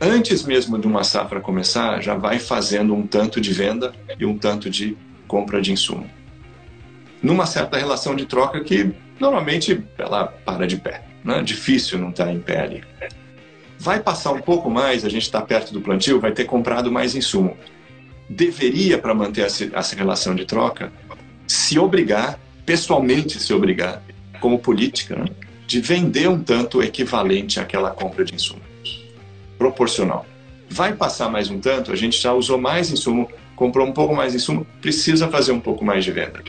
Antes 0.00 0.42
mesmo 0.44 0.78
de 0.78 0.86
uma 0.86 1.04
safra 1.04 1.40
começar, 1.40 2.00
já 2.02 2.14
vai 2.14 2.38
fazendo 2.38 2.94
um 2.94 3.06
tanto 3.06 3.40
de 3.40 3.52
venda 3.52 3.92
e 4.18 4.24
um 4.24 4.36
tanto 4.38 4.70
de 4.70 4.96
compra 5.28 5.60
de 5.60 5.72
insumo. 5.72 6.08
Numa 7.22 7.44
certa 7.44 7.76
relação 7.76 8.16
de 8.16 8.24
troca 8.24 8.64
que 8.64 8.94
normalmente 9.20 9.84
ela 9.98 10.26
para 10.26 10.66
de 10.66 10.78
pé. 10.78 11.04
Né? 11.22 11.42
Difícil 11.42 11.98
não 11.98 12.10
estar 12.10 12.24
tá 12.24 12.32
em 12.32 12.40
pé 12.40 12.60
ali. 12.62 12.84
Vai 13.78 14.00
passar 14.00 14.32
um 14.32 14.40
pouco 14.40 14.70
mais, 14.70 15.04
a 15.04 15.08
gente 15.08 15.22
está 15.22 15.40
perto 15.40 15.72
do 15.72 15.80
plantio, 15.80 16.20
vai 16.20 16.32
ter 16.32 16.44
comprado 16.44 16.90
mais 16.90 17.14
insumo. 17.14 17.56
Deveria, 18.28 18.98
para 18.98 19.14
manter 19.14 19.42
essa, 19.42 19.96
relação 19.96 20.34
de 20.34 20.44
troca, 20.44 20.92
se 21.46 21.78
obrigar, 21.78 22.38
pessoalmente 22.64 23.40
se 23.40 23.52
obrigar, 23.52 24.02
como 24.40 24.58
política, 24.58 25.16
né? 25.16 25.26
de 25.66 25.80
vender 25.80 26.28
um 26.28 26.42
tanto 26.42 26.82
equivalente 26.82 27.60
àquela 27.60 27.90
compra 27.90 28.24
de 28.24 28.34
insumo. 28.34 28.60
Proporcional. 29.56 30.26
Vai 30.68 30.94
passar 30.94 31.28
mais 31.28 31.50
um 31.50 31.58
tanto, 31.58 31.92
a 31.92 31.96
gente 31.96 32.20
já 32.20 32.32
usou 32.32 32.58
mais 32.58 32.90
insumo, 32.90 33.28
comprou 33.56 33.86
um 33.86 33.92
pouco 33.92 34.14
mais 34.14 34.32
de 34.32 34.38
insumo, 34.38 34.66
precisa 34.80 35.28
fazer 35.28 35.52
um 35.52 35.60
pouco 35.60 35.84
mais 35.84 36.04
de 36.04 36.12
venda. 36.12 36.42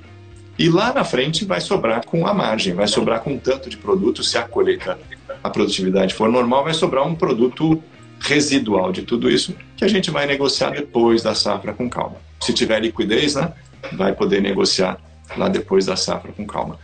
E 0.57 0.69
lá 0.69 0.93
na 0.93 1.03
frente 1.03 1.45
vai 1.45 1.61
sobrar 1.61 2.05
com 2.05 2.27
a 2.27 2.33
margem, 2.33 2.73
vai 2.73 2.87
sobrar 2.87 3.21
com 3.21 3.37
tanto 3.37 3.69
de 3.69 3.77
produto, 3.77 4.23
se 4.23 4.37
a 4.37 4.43
colheita, 4.43 4.99
a 5.43 5.49
produtividade 5.49 6.13
for 6.13 6.29
normal, 6.29 6.63
vai 6.63 6.73
sobrar 6.73 7.07
um 7.07 7.15
produto 7.15 7.81
residual 8.19 8.91
de 8.91 9.01
tudo 9.01 9.29
isso 9.29 9.55
que 9.75 9.83
a 9.83 9.87
gente 9.87 10.11
vai 10.11 10.27
negociar 10.27 10.71
depois 10.71 11.23
da 11.23 11.33
safra 11.33 11.73
com 11.73 11.89
calma. 11.89 12.17
Se 12.39 12.53
tiver 12.53 12.79
liquidez, 12.79 13.35
né, 13.35 13.51
vai 13.93 14.13
poder 14.13 14.41
negociar 14.41 14.99
lá 15.35 15.47
depois 15.49 15.85
da 15.85 15.95
safra 15.95 16.31
com 16.31 16.45
calma. 16.45 16.77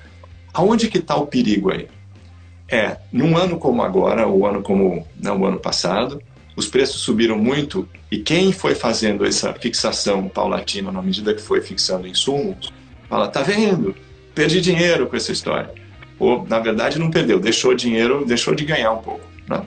Aonde 0.54 0.88
que 0.88 0.98
está 0.98 1.16
o 1.16 1.28
perigo 1.28 1.72
aí? 1.72 1.88
É, 2.70 2.98
num 3.12 3.38
ano 3.38 3.58
como 3.58 3.84
agora, 3.84 4.28
o 4.28 4.46
ano 4.46 4.62
como 4.62 5.08
não, 5.22 5.40
o 5.40 5.46
ano 5.46 5.60
passado, 5.60 6.22
os 6.56 6.68
preços 6.68 7.02
subiram 7.02 7.38
muito 7.38 7.88
e 8.12 8.18
quem 8.18 8.52
foi 8.52 8.74
fazendo 8.74 9.26
essa 9.26 9.54
fixação 9.54 10.28
paulatina 10.28 10.92
na 10.92 11.02
medida 11.02 11.34
que 11.34 11.42
foi 11.42 11.62
fixando 11.62 12.08
insumos, 12.08 12.74
fala, 13.10 13.28
tá 13.28 13.42
vendo? 13.42 13.96
Perdi 14.34 14.62
dinheiro 14.62 15.08
com 15.08 15.16
essa 15.16 15.32
história. 15.32 15.72
Ou, 16.20 16.46
na 16.48 16.60
verdade, 16.60 17.00
não 17.00 17.12
perdeu, 17.12 17.40
deixou 17.40 17.74
dinheiro, 17.74 18.26
deixou 18.26 18.56
de 18.56 18.66
ganhar 18.66 18.92
um 18.92 19.02
pouco, 19.02 19.22
né? 19.48 19.62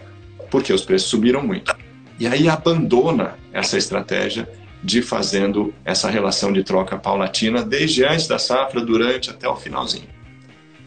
porque 0.50 0.72
os 0.72 0.84
preços 0.84 1.08
subiram 1.08 1.42
muito. 1.42 1.74
E 2.18 2.26
aí 2.26 2.48
abandona 2.48 3.38
essa 3.52 3.78
estratégia 3.78 4.48
de 4.82 5.02
fazendo 5.02 5.72
essa 5.84 6.10
relação 6.10 6.52
de 6.52 6.64
troca 6.64 6.98
paulatina 6.98 7.62
desde 7.62 8.04
antes 8.04 8.26
da 8.26 8.38
safra, 8.38 8.80
durante 8.80 9.30
até 9.30 9.48
o 9.48 9.56
finalzinho. 9.56 10.08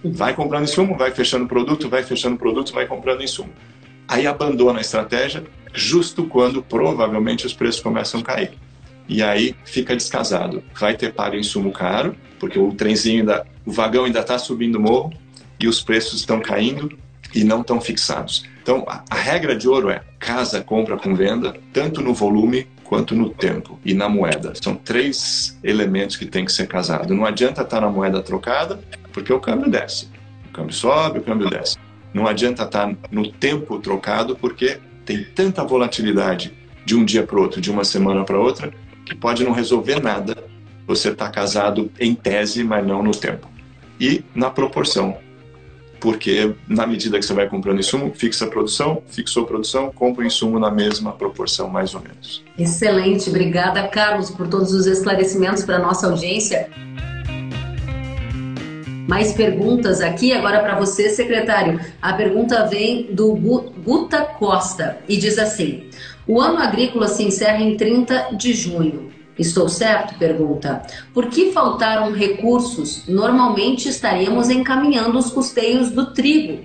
Vai 0.03 0.33
comprando 0.33 0.63
insumo, 0.63 0.97
vai 0.97 1.11
fechando 1.11 1.47
produto, 1.47 1.87
vai 1.89 2.03
fechando 2.03 2.37
produto, 2.37 2.73
vai 2.73 2.85
comprando 2.85 3.23
insumo. 3.23 3.53
Aí 4.07 4.27
abandona 4.27 4.79
a 4.79 4.81
estratégia 4.81 5.43
justo 5.73 6.25
quando 6.25 6.61
provavelmente 6.61 7.45
os 7.45 7.53
preços 7.53 7.81
começam 7.81 8.19
a 8.19 8.23
cair. 8.23 8.51
E 9.07 9.21
aí 9.21 9.55
fica 9.65 9.95
descasado. 9.95 10.63
Vai 10.79 10.95
ter 10.95 11.13
pago 11.13 11.35
insumo 11.35 11.71
caro, 11.71 12.15
porque 12.39 12.57
o 12.57 12.73
trenzinho 12.73 13.19
ainda, 13.19 13.45
o 13.65 13.71
vagão 13.71 14.05
ainda 14.05 14.19
está 14.19 14.37
subindo 14.37 14.75
o 14.75 14.81
morro 14.81 15.13
e 15.59 15.67
os 15.67 15.81
preços 15.81 16.19
estão 16.19 16.39
caindo 16.39 16.97
e 17.33 17.43
não 17.43 17.61
estão 17.61 17.81
fixados. 17.81 18.45
Então, 18.61 18.85
a, 18.87 19.03
a 19.09 19.15
regra 19.15 19.55
de 19.55 19.67
ouro 19.67 19.89
é 19.89 20.01
casa, 20.19 20.61
compra 20.61 20.97
com 20.97 21.15
venda, 21.15 21.55
tanto 21.71 22.01
no 22.01 22.13
volume 22.13 22.67
quanto 22.83 23.15
no 23.15 23.29
tempo 23.29 23.79
e 23.83 23.93
na 23.93 24.07
moeda. 24.07 24.53
São 24.61 24.75
três 24.75 25.57
elementos 25.63 26.15
que 26.15 26.25
tem 26.25 26.45
que 26.45 26.51
ser 26.51 26.67
casado. 26.67 27.13
Não 27.13 27.25
adianta 27.25 27.61
estar 27.61 27.81
na 27.81 27.89
moeda 27.89 28.21
trocada, 28.21 28.79
porque 29.11 29.33
o 29.33 29.39
câmbio 29.39 29.69
desce. 29.69 30.07
O 30.49 30.53
câmbio 30.53 30.73
sobe, 30.73 31.19
o 31.19 31.23
câmbio 31.23 31.49
desce. 31.49 31.77
Não 32.13 32.27
adianta 32.27 32.63
estar 32.63 32.95
no 33.11 33.31
tempo 33.31 33.79
trocado, 33.79 34.35
porque 34.35 34.79
tem 35.05 35.23
tanta 35.23 35.63
volatilidade 35.63 36.53
de 36.85 36.95
um 36.95 37.03
dia 37.03 37.23
para 37.23 37.39
outro, 37.39 37.59
de 37.59 37.71
uma 37.71 37.83
semana 37.83 38.23
para 38.23 38.37
outra, 38.37 38.71
que 39.05 39.15
pode 39.15 39.43
não 39.43 39.51
resolver 39.51 40.01
nada 40.01 40.43
você 40.85 41.09
estar 41.09 41.25
tá 41.25 41.31
casado 41.31 41.91
em 41.99 42.13
tese, 42.13 42.63
mas 42.63 42.85
não 42.85 43.01
no 43.01 43.11
tempo. 43.11 43.47
E 43.99 44.23
na 44.35 44.49
proporção 44.49 45.17
porque 46.03 46.53
na 46.67 46.85
medida 46.85 47.17
que 47.17 47.25
você 47.25 47.33
vai 47.33 47.47
comprando 47.47 47.79
insumo, 47.79 48.11
fixa 48.13 48.43
a 48.43 48.49
produção, 48.49 49.01
fixou 49.07 49.43
a 49.43 49.47
produção, 49.47 49.89
compra 49.89 50.21
o 50.21 50.27
insumo 50.27 50.59
na 50.59 50.69
mesma 50.69 51.13
proporção, 51.13 51.69
mais 51.69 51.95
ou 51.95 52.01
menos. 52.01 52.43
Excelente, 52.59 53.29
obrigada, 53.29 53.87
Carlos, 53.87 54.29
por 54.29 54.49
todos 54.49 54.73
os 54.73 54.85
esclarecimentos 54.85 55.63
para 55.63 55.77
a 55.77 55.79
nossa 55.79 56.07
audiência. 56.07 56.69
Mais 59.07 59.31
perguntas 59.31 60.01
aqui 60.01 60.33
agora 60.33 60.59
para 60.59 60.77
você, 60.77 61.09
secretário. 61.09 61.79
A 62.01 62.11
pergunta 62.11 62.65
vem 62.65 63.07
do 63.13 63.33
Guta 63.33 64.23
Costa 64.25 64.97
e 65.07 65.15
diz 65.15 65.37
assim: 65.37 65.89
O 66.27 66.39
ano 66.39 66.59
agrícola 66.59 67.07
se 67.07 67.23
encerra 67.23 67.61
em 67.61 67.75
30 67.75 68.35
de 68.35 68.53
junho. 68.53 69.11
Estou 69.37 69.67
certo? 69.67 70.17
Pergunta. 70.17 70.83
Por 71.13 71.27
que 71.27 71.51
faltaram 71.51 72.11
recursos? 72.11 73.07
Normalmente 73.07 73.89
estaríamos 73.89 74.49
encaminhando 74.49 75.17
os 75.17 75.31
custeios 75.31 75.91
do 75.91 76.13
trigo 76.13 76.63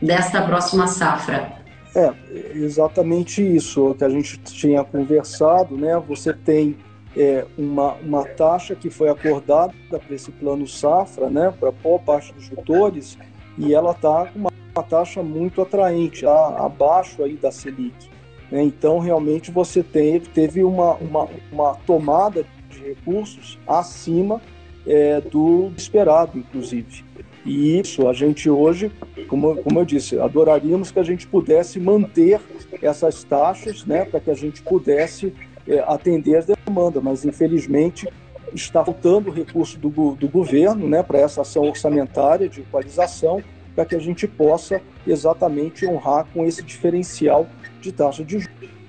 desta 0.00 0.42
próxima 0.42 0.86
safra. 0.86 1.64
É, 1.96 2.12
exatamente 2.54 3.40
isso 3.42 3.94
que 3.94 4.04
a 4.04 4.08
gente 4.08 4.38
tinha 4.38 4.84
conversado, 4.84 5.76
né? 5.76 6.00
Você 6.06 6.32
tem 6.32 6.76
é, 7.16 7.46
uma, 7.56 7.94
uma 7.94 8.24
taxa 8.24 8.74
que 8.74 8.90
foi 8.90 9.08
acordada 9.08 9.72
para 9.88 10.14
esse 10.14 10.30
plano 10.32 10.66
safra, 10.66 11.30
né? 11.30 11.52
Para 11.58 11.70
boa 11.70 11.98
parte 11.98 12.32
dos 12.34 12.48
tutores, 12.48 13.16
e 13.56 13.72
ela 13.72 13.92
está 13.92 14.26
com 14.26 14.40
uma, 14.40 14.50
uma 14.74 14.82
taxa 14.82 15.22
muito 15.22 15.62
atraente, 15.62 16.26
a, 16.26 16.66
abaixo 16.66 17.22
aí 17.22 17.36
da 17.36 17.50
Selic. 17.50 18.13
Né? 18.54 18.62
Então, 18.62 19.00
realmente, 19.00 19.50
você 19.50 19.82
teve, 19.82 20.28
teve 20.28 20.62
uma, 20.62 20.94
uma, 20.94 21.28
uma 21.50 21.74
tomada 21.84 22.46
de 22.70 22.78
recursos 22.78 23.58
acima 23.66 24.40
é, 24.86 25.20
do 25.20 25.72
esperado, 25.76 26.38
inclusive. 26.38 27.04
E 27.44 27.80
isso, 27.80 28.06
a 28.06 28.12
gente 28.12 28.48
hoje, 28.48 28.92
como, 29.26 29.56
como 29.56 29.80
eu 29.80 29.84
disse, 29.84 30.20
adoraríamos 30.20 30.92
que 30.92 31.00
a 31.00 31.02
gente 31.02 31.26
pudesse 31.26 31.80
manter 31.80 32.40
essas 32.80 33.24
taxas, 33.24 33.84
né, 33.84 34.04
para 34.04 34.20
que 34.20 34.30
a 34.30 34.34
gente 34.34 34.62
pudesse 34.62 35.34
é, 35.66 35.80
atender 35.80 36.36
as 36.36 36.46
demandas, 36.46 37.02
mas 37.02 37.24
infelizmente 37.24 38.08
está 38.54 38.84
faltando 38.84 39.32
recurso 39.32 39.80
do, 39.80 40.14
do 40.14 40.28
governo 40.28 40.88
né, 40.88 41.02
para 41.02 41.18
essa 41.18 41.42
ação 41.42 41.64
orçamentária 41.64 42.48
de 42.48 42.60
equalização, 42.60 43.42
para 43.74 43.84
que 43.84 43.94
a 43.94 44.00
gente 44.00 44.26
possa 44.26 44.80
exatamente 45.06 45.86
honrar 45.86 46.26
com 46.32 46.44
esse 46.44 46.62
diferencial 46.62 47.46
de 47.80 47.92
taxa 47.92 48.24
de 48.24 48.46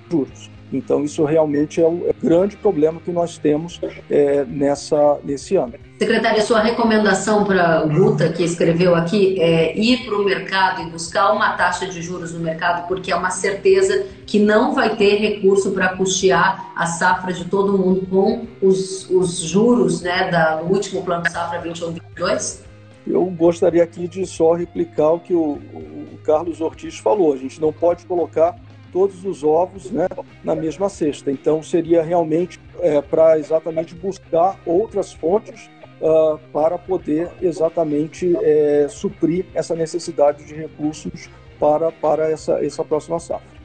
juros. 0.09 0.49
Então, 0.73 1.03
isso 1.03 1.23
realmente 1.23 1.79
é 1.79 1.85
o 1.85 2.13
grande 2.21 2.57
problema 2.57 2.99
que 2.99 3.11
nós 3.11 3.37
temos 3.37 3.79
é, 4.09 4.43
nessa, 4.45 5.19
nesse 5.23 5.55
ano. 5.55 5.73
Secretária, 5.99 6.41
sua 6.41 6.59
recomendação 6.59 7.45
para 7.45 7.85
o 7.85 7.89
Guta, 7.89 8.29
que 8.29 8.43
escreveu 8.43 8.95
aqui, 8.95 9.39
é 9.39 9.77
ir 9.77 10.05
para 10.05 10.15
o 10.15 10.25
mercado 10.25 10.81
e 10.81 10.89
buscar 10.89 11.31
uma 11.31 11.53
taxa 11.53 11.87
de 11.87 12.01
juros 12.01 12.33
no 12.33 12.39
mercado, 12.39 12.87
porque 12.87 13.11
é 13.11 13.15
uma 13.15 13.29
certeza 13.29 14.05
que 14.25 14.39
não 14.39 14.73
vai 14.73 14.95
ter 14.95 15.15
recurso 15.15 15.71
para 15.71 15.89
custear 15.89 16.73
a 16.75 16.85
safra 16.85 17.31
de 17.31 17.45
todo 17.45 17.77
mundo 17.77 18.05
com 18.07 18.45
os, 18.61 19.09
os 19.09 19.39
juros 19.39 20.01
né, 20.01 20.29
do 20.59 20.73
último 20.73 21.03
plano 21.03 21.23
safra 21.29 21.61
21-22? 21.61 22.65
Eu 23.07 23.25
gostaria 23.25 23.83
aqui 23.83 24.07
de 24.07 24.25
só 24.25 24.53
replicar 24.53 25.11
o 25.11 25.19
que 25.19 25.33
o, 25.33 25.53
o 25.53 26.17
Carlos 26.23 26.59
Ortiz 26.61 26.97
falou. 26.97 27.33
A 27.33 27.37
gente 27.37 27.61
não 27.61 27.71
pode 27.71 28.05
colocar 28.05 28.55
todos 28.91 29.23
os 29.25 29.43
ovos 29.43 29.91
né, 29.91 30.07
na 30.43 30.55
mesma 30.55 30.89
cesta. 30.89 31.29
Então, 31.29 31.61
seria 31.61 32.01
realmente 32.01 32.59
é, 32.79 33.01
para 33.01 33.37
exatamente 33.37 33.93
buscar 33.93 34.57
outras 34.65 35.13
fontes 35.13 35.69
uh, 36.01 36.39
para 36.51 36.77
poder 36.77 37.29
exatamente 37.41 38.35
é, 38.41 38.87
suprir 38.89 39.45
essa 39.53 39.75
necessidade 39.75 40.45
de 40.45 40.55
recursos 40.55 41.29
para, 41.59 41.91
para 41.91 42.29
essa, 42.29 42.65
essa 42.65 42.83
próxima 42.83 43.19
safra. 43.19 43.55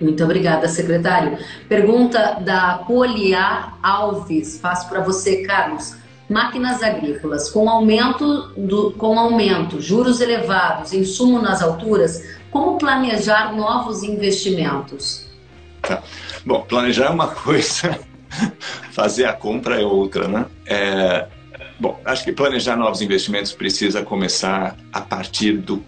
Muito 0.00 0.24
obrigada, 0.24 0.66
secretário. 0.66 1.38
Pergunta 1.68 2.40
da 2.40 2.78
Poliá 2.86 3.74
Alves. 3.82 4.58
Faço 4.58 4.88
para 4.88 5.00
você, 5.00 5.42
Carlos. 5.42 5.96
Máquinas 6.32 6.82
agrícolas, 6.82 7.50
com 7.50 7.68
aumento, 7.68 8.52
do, 8.56 8.92
com 8.92 9.18
aumento, 9.18 9.80
juros 9.80 10.20
elevados, 10.20 10.92
insumo 10.92 11.40
nas 11.40 11.62
alturas, 11.62 12.22
como 12.50 12.78
planejar 12.78 13.54
novos 13.54 14.02
investimentos? 14.02 15.26
Tá. 15.82 16.02
Bom, 16.44 16.62
planejar 16.62 17.06
é 17.06 17.10
uma 17.10 17.28
coisa, 17.34 17.98
fazer 18.92 19.26
a 19.26 19.32
compra 19.32 19.80
é 19.80 19.84
outra, 19.84 20.26
né? 20.26 20.46
É, 20.66 21.28
bom, 21.78 22.00
acho 22.04 22.24
que 22.24 22.32
planejar 22.32 22.76
novos 22.76 23.02
investimentos 23.02 23.52
precisa 23.52 24.02
começar 24.02 24.76
a 24.92 25.00
partir 25.00 25.58
do 25.58 25.84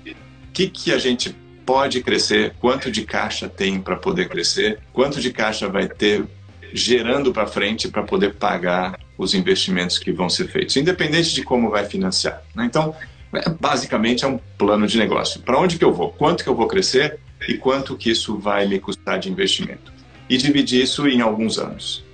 que, 0.53 0.69
que 0.69 0.93
a 0.93 0.99
gente 0.99 1.35
pode 1.65 2.03
crescer, 2.03 2.55
quanto 2.61 2.91
de 2.91 3.03
caixa 3.03 3.49
tem 3.49 3.81
para 3.81 3.97
poder 3.97 4.29
crescer, 4.29 4.81
quanto 4.93 5.21
de 5.21 5.33
caixa 5.33 5.69
vai 5.69 5.89
ter 5.89 6.25
gerando 6.73 7.33
para 7.33 7.47
frente 7.47 7.89
para 7.89 8.03
poder 8.03 8.35
pagar 8.35 8.99
os 9.17 9.35
investimentos 9.35 9.99
que 9.99 10.13
vão 10.13 10.29
ser 10.29 10.49
feitos, 10.49 10.77
independente 10.77 11.35
de 11.35 11.43
como 11.43 11.71
vai 11.71 11.85
financiar. 11.85 12.43
Né? 12.55 12.65
Então, 12.67 12.95
é, 13.33 13.49
basicamente 13.49 14.25
é 14.25 14.29
um 14.29 14.39
plano 14.59 14.87
de 14.87 14.99
negócio. 14.99 15.41
Para 15.41 15.59
onde 15.59 15.79
que 15.79 15.85
eu 15.85 15.93
vou? 15.93 16.11
Quanto 16.11 16.43
que 16.43 16.51
eu 16.51 16.55
vou 16.55 16.67
crescer 16.67 17.19
e 17.49 17.55
quanto 17.55 17.97
que 17.97 18.11
isso 18.11 18.39
vai 18.39 18.67
me 18.67 18.79
custar 18.79 19.19
de 19.19 19.31
investimento? 19.31 19.93
E 20.29 20.37
dividir 20.37 20.83
isso 20.83 21.07
em 21.07 21.21
alguns 21.21 21.59
anos. 21.59 22.05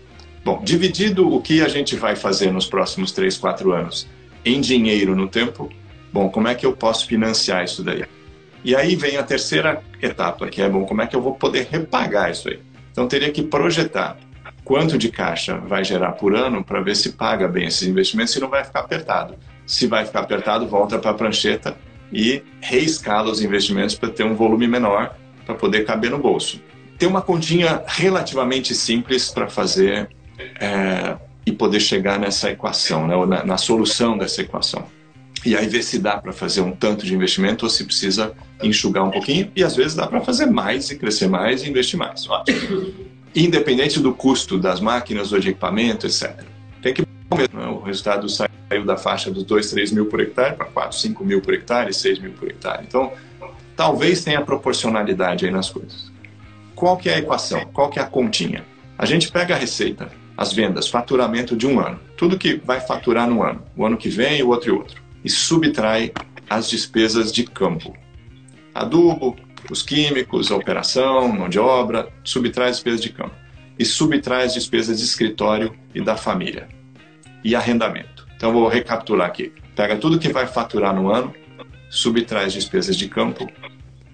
Bom, 0.45 0.63
dividido 0.65 1.33
o 1.33 1.41
que 1.41 1.63
a 1.63 1.69
gente 1.69 1.97
vai 1.97 2.17
fazer 2.17 2.51
nos 2.51 2.67
próximos 2.67 3.13
3, 3.13 3.37
4 3.37 3.73
anos 3.73 4.09
em 4.45 4.61
dinheiro 4.61 5.15
no 5.15 5.29
tempo, 5.29 5.71
bom, 6.13 6.31
como 6.31 6.49
é 6.49 6.55
que 6.55 6.65
eu 6.65 6.73
posso 6.73 7.07
financiar 7.07 7.65
isso 7.65 7.83
daí? 7.83 8.05
E 8.65 8.75
aí 8.75 8.97
vem 8.97 9.17
a 9.17 9.23
terceira 9.23 9.83
etapa, 10.03 10.49
que 10.49 10.61
é, 10.61 10.69
bom, 10.69 10.85
como 10.85 11.03
é 11.03 11.07
que 11.07 11.15
eu 11.15 11.21
vou 11.21 11.35
poder 11.35 11.69
repagar 11.71 12.31
isso 12.31 12.49
aí? 12.49 12.59
Então, 12.91 13.07
teria 13.07 13.31
que 13.31 13.43
projetar 13.43 14.19
quanto 14.71 14.97
de 14.97 15.09
caixa 15.09 15.59
vai 15.59 15.83
gerar 15.83 16.13
por 16.13 16.33
ano 16.33 16.63
para 16.63 16.81
ver 16.81 16.95
se 16.95 17.11
paga 17.15 17.49
bem 17.49 17.67
esses 17.67 17.89
investimentos 17.89 18.37
e 18.37 18.39
não 18.39 18.49
vai 18.49 18.63
ficar 18.63 18.79
apertado. 18.79 19.35
Se 19.67 19.89
vai 19.89 20.07
ficar 20.07 20.21
apertado, 20.21 20.65
volta 20.65 20.97
para 20.97 21.11
a 21.11 21.15
prancheta 21.15 21.77
e 22.13 22.41
reescala 22.61 23.33
os 23.33 23.43
investimentos 23.43 23.97
para 23.97 24.11
ter 24.11 24.23
um 24.23 24.37
volume 24.37 24.69
menor 24.69 25.17
para 25.45 25.57
poder 25.57 25.85
caber 25.85 26.13
no 26.13 26.21
bolso. 26.21 26.63
Tem 26.97 27.09
uma 27.09 27.21
continha 27.21 27.83
relativamente 27.85 28.73
simples 28.73 29.29
para 29.29 29.49
fazer 29.49 30.09
é, 30.61 31.17
e 31.45 31.51
poder 31.51 31.81
chegar 31.81 32.21
nessa 32.21 32.53
equação, 32.53 33.09
né, 33.09 33.17
ou 33.17 33.27
na, 33.27 33.45
na 33.45 33.57
solução 33.57 34.17
dessa 34.17 34.41
equação. 34.41 34.87
E 35.45 35.57
aí 35.57 35.67
ver 35.67 35.83
se 35.83 35.99
dá 35.99 36.17
para 36.17 36.33
fazer 36.33 36.61
um 36.61 36.71
tanto 36.71 37.05
de 37.05 37.13
investimento 37.13 37.65
ou 37.65 37.71
se 37.71 37.83
precisa 37.83 38.35
enxugar 38.63 39.03
um 39.03 39.11
pouquinho. 39.11 39.51
E 39.57 39.65
às 39.65 39.75
vezes 39.75 39.97
dá 39.97 40.07
para 40.07 40.21
fazer 40.21 40.47
mais 40.47 40.93
e 40.93 40.97
crescer 40.97 41.27
mais 41.27 41.65
e 41.65 41.69
investir 41.69 41.99
mais. 41.99 42.29
Ótimo. 42.29 43.10
Independente 43.35 44.01
do 44.01 44.12
custo 44.12 44.59
das 44.59 44.81
máquinas 44.81 45.33
ou 45.33 45.38
de 45.38 45.51
equipamento, 45.51 46.07
etc. 46.07 46.45
Tem 46.83 46.93
que 46.93 47.03
Né? 47.53 47.66
O 47.66 47.81
resultado 47.81 48.29
saiu 48.29 48.85
da 48.85 48.97
faixa 48.97 49.31
dos 49.31 49.45
2, 49.45 49.71
3 49.71 49.93
mil 49.93 50.07
por 50.07 50.21
hectare 50.21 50.57
para 50.57 50.66
4, 50.66 50.99
5 50.99 51.25
mil 51.25 51.40
por 51.40 51.55
hectare, 51.55 51.93
6 51.93 52.19
mil 52.19 52.33
por 52.33 52.49
hectare. 52.49 52.85
Então, 52.87 53.12
talvez 53.77 54.25
tenha 54.25 54.40
proporcionalidade 54.43 55.47
aí 55.47 55.51
nas 55.51 55.71
coisas. 55.71 56.11
Qual 56.75 56.97
que 56.97 57.09
é 57.09 57.14
a 57.14 57.19
equação? 57.19 57.64
Qual 57.73 57.88
que 57.88 57.99
é 57.99 58.03
a 58.03 58.07
continha? 58.07 58.64
A 58.99 59.07
gente 59.07 59.31
pega 59.31 59.55
a 59.55 59.59
receita, 59.59 60.11
as 60.37 60.53
vendas, 60.53 60.88
faturamento 60.88 61.57
de 61.57 61.66
um 61.66 61.79
ano, 61.79 62.01
tudo 62.16 62.38
que 62.38 62.61
vai 62.64 62.81
faturar 62.81 63.29
no 63.29 63.43
ano, 63.43 63.62
o 63.77 63.85
ano 63.85 63.97
que 63.97 64.09
vem, 64.09 64.43
o 64.43 64.49
outro 64.49 64.71
e 64.71 64.73
outro, 64.73 65.03
e 65.25 65.31
subtrai 65.31 66.12
as 66.49 66.69
despesas 66.69 67.31
de 67.31 67.45
campo. 67.45 67.97
Adubo, 68.75 69.37
os 69.71 69.83
químicos, 69.83 70.51
a 70.51 70.57
operação, 70.57 71.29
mão 71.29 71.49
de 71.49 71.59
obra, 71.59 72.13
subtrai 72.25 72.71
as 72.71 72.77
despesas 72.77 73.01
de 73.01 73.11
campo. 73.11 73.35
E 73.79 73.85
subtrai 73.85 74.45
as 74.45 74.53
despesas 74.53 74.99
de 74.99 75.05
escritório 75.05 75.75
e 75.95 76.03
da 76.03 76.17
família 76.17 76.69
e 77.43 77.55
arrendamento. 77.55 78.27
Então, 78.37 78.53
vou 78.53 78.69
recapitular 78.69 79.27
aqui. 79.27 79.53
Pega 79.75 79.97
tudo 79.97 80.19
que 80.19 80.29
vai 80.31 80.47
faturar 80.47 80.95
no 80.95 81.11
ano, 81.11 81.33
subtrai 81.89 82.47
as 82.47 82.53
despesas 82.53 82.97
de 82.97 83.09
campo, 83.09 83.51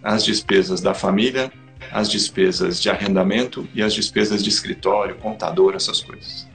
as 0.02 0.24
despesas 0.24 0.80
da 0.80 0.94
família, 0.94 1.50
as 1.90 2.08
despesas 2.08 2.80
de 2.80 2.88
arrendamento 2.88 3.68
e 3.74 3.82
as 3.82 3.94
despesas 3.94 4.44
de 4.44 4.50
escritório, 4.50 5.16
contador, 5.16 5.74
essas 5.74 6.00
coisas. 6.00 6.46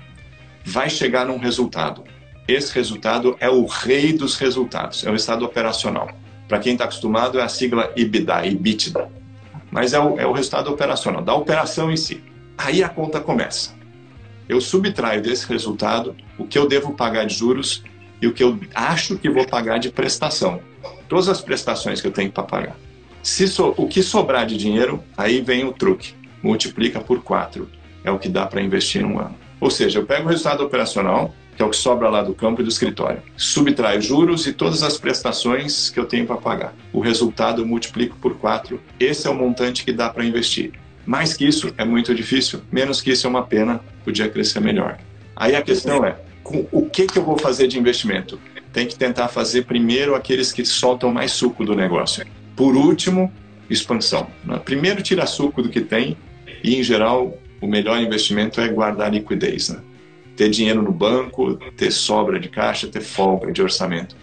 Vai 0.64 0.90
chegar 0.90 1.26
num 1.26 1.38
resultado. 1.38 2.04
Esse 2.48 2.74
resultado 2.74 3.36
é 3.40 3.50
o 3.50 3.66
rei 3.66 4.14
dos 4.14 4.38
resultados, 4.38 5.06
é 5.06 5.12
o 5.12 5.16
estado 5.16 5.44
operacional. 5.44 6.10
Para 6.52 6.60
quem 6.60 6.74
está 6.74 6.84
acostumado, 6.84 7.40
é 7.40 7.44
a 7.44 7.48
sigla 7.48 7.94
EBITDA, 7.96 8.46
EBITDA. 8.46 9.10
Mas 9.72 9.94
é 9.94 10.00
o, 10.02 10.20
é 10.20 10.28
o 10.28 10.34
resultado 10.34 10.70
operacional, 10.70 11.22
da 11.22 11.34
operação 11.34 11.90
em 11.90 11.96
si. 11.96 12.22
Aí 12.58 12.84
a 12.84 12.90
conta 12.90 13.22
começa 13.22 13.82
eu 14.52 14.60
subtraio 14.60 15.22
desse 15.22 15.48
resultado 15.48 16.14
o 16.38 16.46
que 16.46 16.58
eu 16.58 16.68
devo 16.68 16.94
pagar 16.94 17.26
de 17.26 17.34
juros 17.34 17.82
e 18.22 18.28
o 18.28 18.34
que 18.34 18.44
eu 18.44 18.60
acho 18.76 19.18
que 19.18 19.30
vou 19.30 19.48
pagar 19.48 19.78
de 19.78 19.90
prestação. 19.90 20.60
Todas 21.08 21.30
as 21.30 21.40
prestações 21.40 22.02
que 22.02 22.08
eu 22.08 22.12
tenho 22.12 22.30
para 22.30 22.44
pagar. 22.44 22.76
Se 23.24 23.48
so, 23.48 23.74
o 23.78 23.88
que 23.88 24.04
sobrar 24.04 24.46
de 24.46 24.58
dinheiro, 24.58 25.02
aí 25.16 25.40
vem 25.40 25.64
o 25.64 25.72
truque. 25.72 26.14
Multiplica 26.44 27.00
por 27.00 27.24
4. 27.24 27.66
É 28.04 28.12
o 28.12 28.20
que 28.20 28.28
dá 28.28 28.46
para 28.46 28.62
investir 28.62 29.02
num 29.02 29.20
ano. 29.20 29.36
Ou 29.62 29.72
seja, 29.72 30.00
eu 30.00 30.06
pego 30.06 30.26
o 30.26 30.30
resultado 30.30 30.66
operacional, 30.66 31.34
que 31.62 31.64
é 31.64 31.68
o 31.68 31.70
que 31.70 31.78
sobra 31.78 32.10
lá 32.10 32.24
do 32.24 32.34
campo 32.34 32.62
e 32.62 32.64
do 32.64 32.70
escritório, 32.70 33.22
subtraio 33.38 34.02
juros 34.02 34.48
e 34.48 34.54
todas 34.54 34.82
as 34.82 34.98
prestações 34.98 35.92
que 35.92 36.00
eu 36.00 36.06
tenho 36.06 36.26
para 36.26 36.38
pagar. 36.38 36.74
O 36.92 37.00
resultado 37.00 37.62
eu 37.62 37.68
multiplico 37.68 38.18
por 38.18 38.36
4. 38.38 38.82
Esse 39.00 39.28
é 39.28 39.30
o 39.30 39.36
montante 39.36 39.86
que 39.86 39.94
dá 39.94 40.10
para 40.10 40.26
investir. 40.26 40.72
Mais 41.06 41.36
que 41.36 41.46
isso 41.46 41.72
é 41.78 41.86
muito 41.86 42.16
difícil, 42.16 42.62
menos 42.72 43.00
que 43.00 43.12
isso 43.12 43.28
é 43.28 43.30
uma 43.30 43.44
pena, 43.44 43.80
podia 44.04 44.28
crescer 44.28 44.60
melhor. 44.60 44.98
Aí 45.36 45.56
a 45.56 45.62
questão 45.62 46.04
é, 46.04 46.18
com 46.42 46.66
o 46.72 46.90
que, 46.90 47.06
que 47.06 47.20
eu 47.20 47.24
vou 47.24 47.38
fazer 47.38 47.68
de 47.68 47.78
investimento? 47.78 48.40
Tem 48.74 48.88
que 48.88 48.96
tentar 48.96 49.28
fazer 49.28 49.66
primeiro 49.66 50.16
aqueles 50.16 50.52
que 50.52 50.66
soltam 50.66 51.14
mais 51.14 51.32
suco 51.32 51.64
do 51.64 51.76
negócio. 51.76 52.26
Por 52.56 52.76
último, 52.76 53.32
expansão. 53.70 54.26
Primeiro 54.66 55.04
tira 55.04 55.28
suco 55.28 55.62
do 55.62 55.70
que 55.70 55.82
tem 55.82 56.18
e, 56.64 56.76
em 56.76 56.82
geral, 56.82 57.38
o 57.62 57.68
melhor 57.68 58.00
investimento 58.00 58.60
é 58.60 58.68
guardar 58.68 59.14
liquidez. 59.14 59.70
Né? 59.70 59.80
Ter 60.42 60.50
dinheiro 60.50 60.82
no 60.82 60.92
banco, 60.92 61.54
ter 61.78 61.92
sobra 61.92 62.40
de 62.40 62.50
caixa, 62.50 62.88
ter 62.88 63.02
folga 63.02 63.52
de 63.52 63.62
orçamento. 63.62 64.16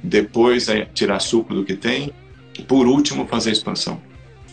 Depois 0.00 0.68
é 0.68 0.84
tirar 0.84 1.18
suco 1.18 1.52
do 1.52 1.64
que 1.64 1.74
tem. 1.74 2.12
Por 2.68 2.86
último, 2.86 3.26
fazer 3.26 3.50
expansão. 3.50 4.00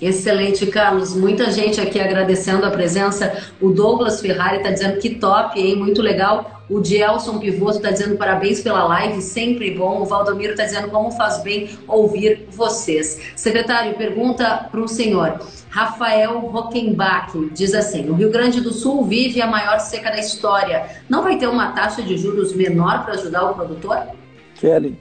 Excelente, 0.02 0.66
Carlos. 0.66 1.16
Muita 1.16 1.52
gente 1.52 1.80
aqui 1.80 2.00
agradecendo 2.00 2.66
a 2.66 2.72
presença. 2.72 3.44
O 3.62 3.70
Douglas 3.70 4.22
Ferrari 4.22 4.58
está 4.58 4.72
dizendo 4.72 5.00
que 5.00 5.12
top, 5.12 5.62
hein? 5.62 5.76
Muito 5.76 6.02
legal. 6.02 6.53
O 6.70 6.84
Gelson 6.84 7.40
Pivoto 7.40 7.78
está 7.78 7.92
dizendo 7.92 8.16
parabéns 8.16 8.62
pela 8.62 8.86
live, 8.86 9.22
sempre 9.22 9.72
bom. 9.72 10.02
O 10.02 10.06
Valdomiro 10.06 10.54
está 10.54 10.64
dizendo 10.64 10.90
como 10.90 11.12
faz 11.12 11.44
bem 11.44 11.70
ouvir 11.88 12.48
vocês. 12.50 13.20
Secretário, 13.36 13.96
pergunta 13.96 14.70
para 14.72 14.80
o 14.80 14.88
senhor. 14.88 15.42
Rafael 15.70 16.40
Rockenbach 16.40 17.38
diz 17.52 17.74
assim: 17.74 18.10
o 18.10 18.14
Rio 18.14 18.32
Grande 18.32 18.62
do 18.62 18.72
Sul 18.72 19.04
vive 19.04 19.42
a 19.42 19.48
maior 19.48 19.80
seca 19.80 20.10
da 20.10 20.20
história. 20.20 20.88
Não 21.10 21.22
vai 21.22 21.38
ter 21.38 21.48
uma 21.48 21.74
taxa 21.74 22.02
de 22.02 22.18
juros 22.18 22.56
menor 22.56 23.04
para 23.04 23.16
ajudar 23.16 23.52
o 23.52 23.56
produtor? 23.56 24.08
Kelly, 24.56 24.98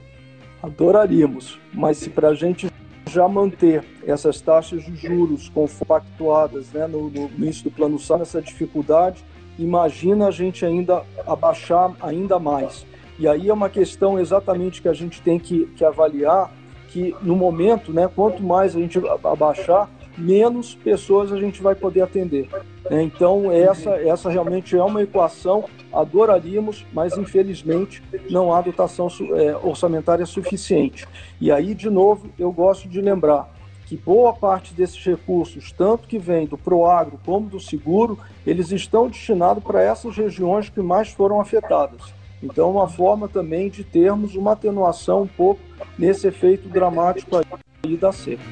adoraríamos, 0.61 1.59
mas 1.73 1.97
se 1.97 2.09
para 2.09 2.29
a 2.29 2.35
gente 2.35 2.69
já 3.09 3.27
manter 3.27 3.85
essas 4.05 4.41
taxas 4.41 4.83
de 4.83 4.95
juros 4.95 5.49
compactuadas 5.49 6.71
né, 6.71 6.87
no, 6.87 7.09
no 7.09 7.29
início 7.37 7.65
do 7.65 7.71
plano 7.71 7.99
SAR, 7.99 8.21
essa 8.21 8.41
dificuldade, 8.41 9.23
imagina 9.57 10.27
a 10.27 10.31
gente 10.31 10.65
ainda 10.65 11.03
abaixar 11.25 11.91
ainda 12.01 12.39
mais. 12.39 12.85
E 13.19 13.27
aí 13.27 13.49
é 13.49 13.53
uma 13.53 13.69
questão 13.69 14.19
exatamente 14.19 14.81
que 14.81 14.87
a 14.87 14.93
gente 14.93 15.21
tem 15.21 15.39
que, 15.39 15.65
que 15.75 15.85
avaliar, 15.85 16.51
que 16.89 17.15
no 17.21 17.35
momento, 17.35 17.91
né, 17.93 18.09
quanto 18.13 18.41
mais 18.41 18.75
a 18.75 18.79
gente 18.79 18.99
abaixar, 19.23 19.89
menos 20.17 20.75
pessoas 20.75 21.31
a 21.31 21.39
gente 21.39 21.61
vai 21.61 21.75
poder 21.75 22.01
atender. 22.01 22.47
Né? 22.89 23.03
Então, 23.03 23.51
essa, 23.51 23.91
essa 23.91 24.29
realmente 24.29 24.75
é 24.75 24.83
uma 24.83 25.01
equação, 25.01 25.65
adoraríamos, 25.91 26.85
mas 26.93 27.17
infelizmente 27.17 28.03
não 28.29 28.53
há 28.53 28.61
dotação 28.61 29.07
é, 29.35 29.55
orçamentária 29.63 30.25
suficiente. 30.25 31.07
E 31.39 31.51
aí, 31.51 31.73
de 31.73 31.89
novo, 31.89 32.29
eu 32.37 32.51
gosto 32.51 32.87
de 32.87 33.01
lembrar 33.01 33.52
que 33.85 33.97
boa 33.97 34.33
parte 34.33 34.73
desses 34.73 35.03
recursos, 35.03 35.71
tanto 35.71 36.07
que 36.07 36.17
vem 36.17 36.45
do 36.45 36.57
Proagro 36.57 37.19
como 37.25 37.49
do 37.49 37.59
seguro, 37.59 38.17
eles 38.45 38.71
estão 38.71 39.07
destinados 39.07 39.63
para 39.63 39.81
essas 39.81 40.15
regiões 40.15 40.69
que 40.69 40.81
mais 40.81 41.09
foram 41.09 41.39
afetadas. 41.39 42.13
Então, 42.41 42.71
uma 42.71 42.89
forma 42.89 43.27
também 43.27 43.69
de 43.69 43.83
termos 43.83 44.35
uma 44.35 44.51
atenuação 44.51 45.21
um 45.21 45.27
pouco 45.27 45.61
nesse 45.97 46.27
efeito 46.27 46.67
dramático 46.67 47.37
aí 47.37 47.95
da 47.95 48.11
seca. 48.11 48.43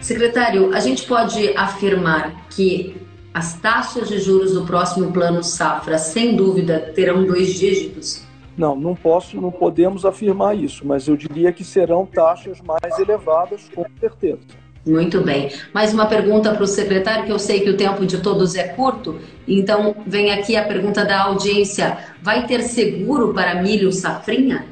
Secretário, 0.00 0.74
a 0.74 0.80
gente 0.80 1.04
pode 1.06 1.56
afirmar 1.56 2.48
que 2.48 2.96
as 3.34 3.54
taxas 3.54 4.08
de 4.08 4.18
juros 4.18 4.52
do 4.52 4.66
próximo 4.66 5.10
plano 5.12 5.42
safra, 5.42 5.96
sem 5.96 6.36
dúvida, 6.36 6.92
terão 6.94 7.24
dois 7.24 7.54
dígitos? 7.54 8.21
Não, 8.56 8.76
não 8.76 8.94
posso, 8.94 9.40
não 9.40 9.50
podemos 9.50 10.04
afirmar 10.04 10.56
isso, 10.56 10.86
mas 10.86 11.08
eu 11.08 11.16
diria 11.16 11.52
que 11.52 11.64
serão 11.64 12.04
taxas 12.04 12.60
mais 12.60 12.98
elevadas, 12.98 13.70
com 13.74 13.84
certeza. 13.98 14.40
Muito 14.84 15.20
bem. 15.20 15.48
Mais 15.72 15.94
uma 15.94 16.06
pergunta 16.06 16.52
para 16.52 16.64
o 16.64 16.66
secretário, 16.66 17.24
que 17.24 17.32
eu 17.32 17.38
sei 17.38 17.60
que 17.60 17.70
o 17.70 17.76
tempo 17.76 18.04
de 18.04 18.20
todos 18.20 18.56
é 18.56 18.64
curto, 18.64 19.16
então 19.46 19.94
vem 20.06 20.32
aqui 20.32 20.56
a 20.56 20.64
pergunta 20.64 21.04
da 21.04 21.22
audiência: 21.22 21.98
vai 22.20 22.46
ter 22.46 22.62
seguro 22.62 23.32
para 23.32 23.62
milho 23.62 23.92
safrinha? 23.92 24.66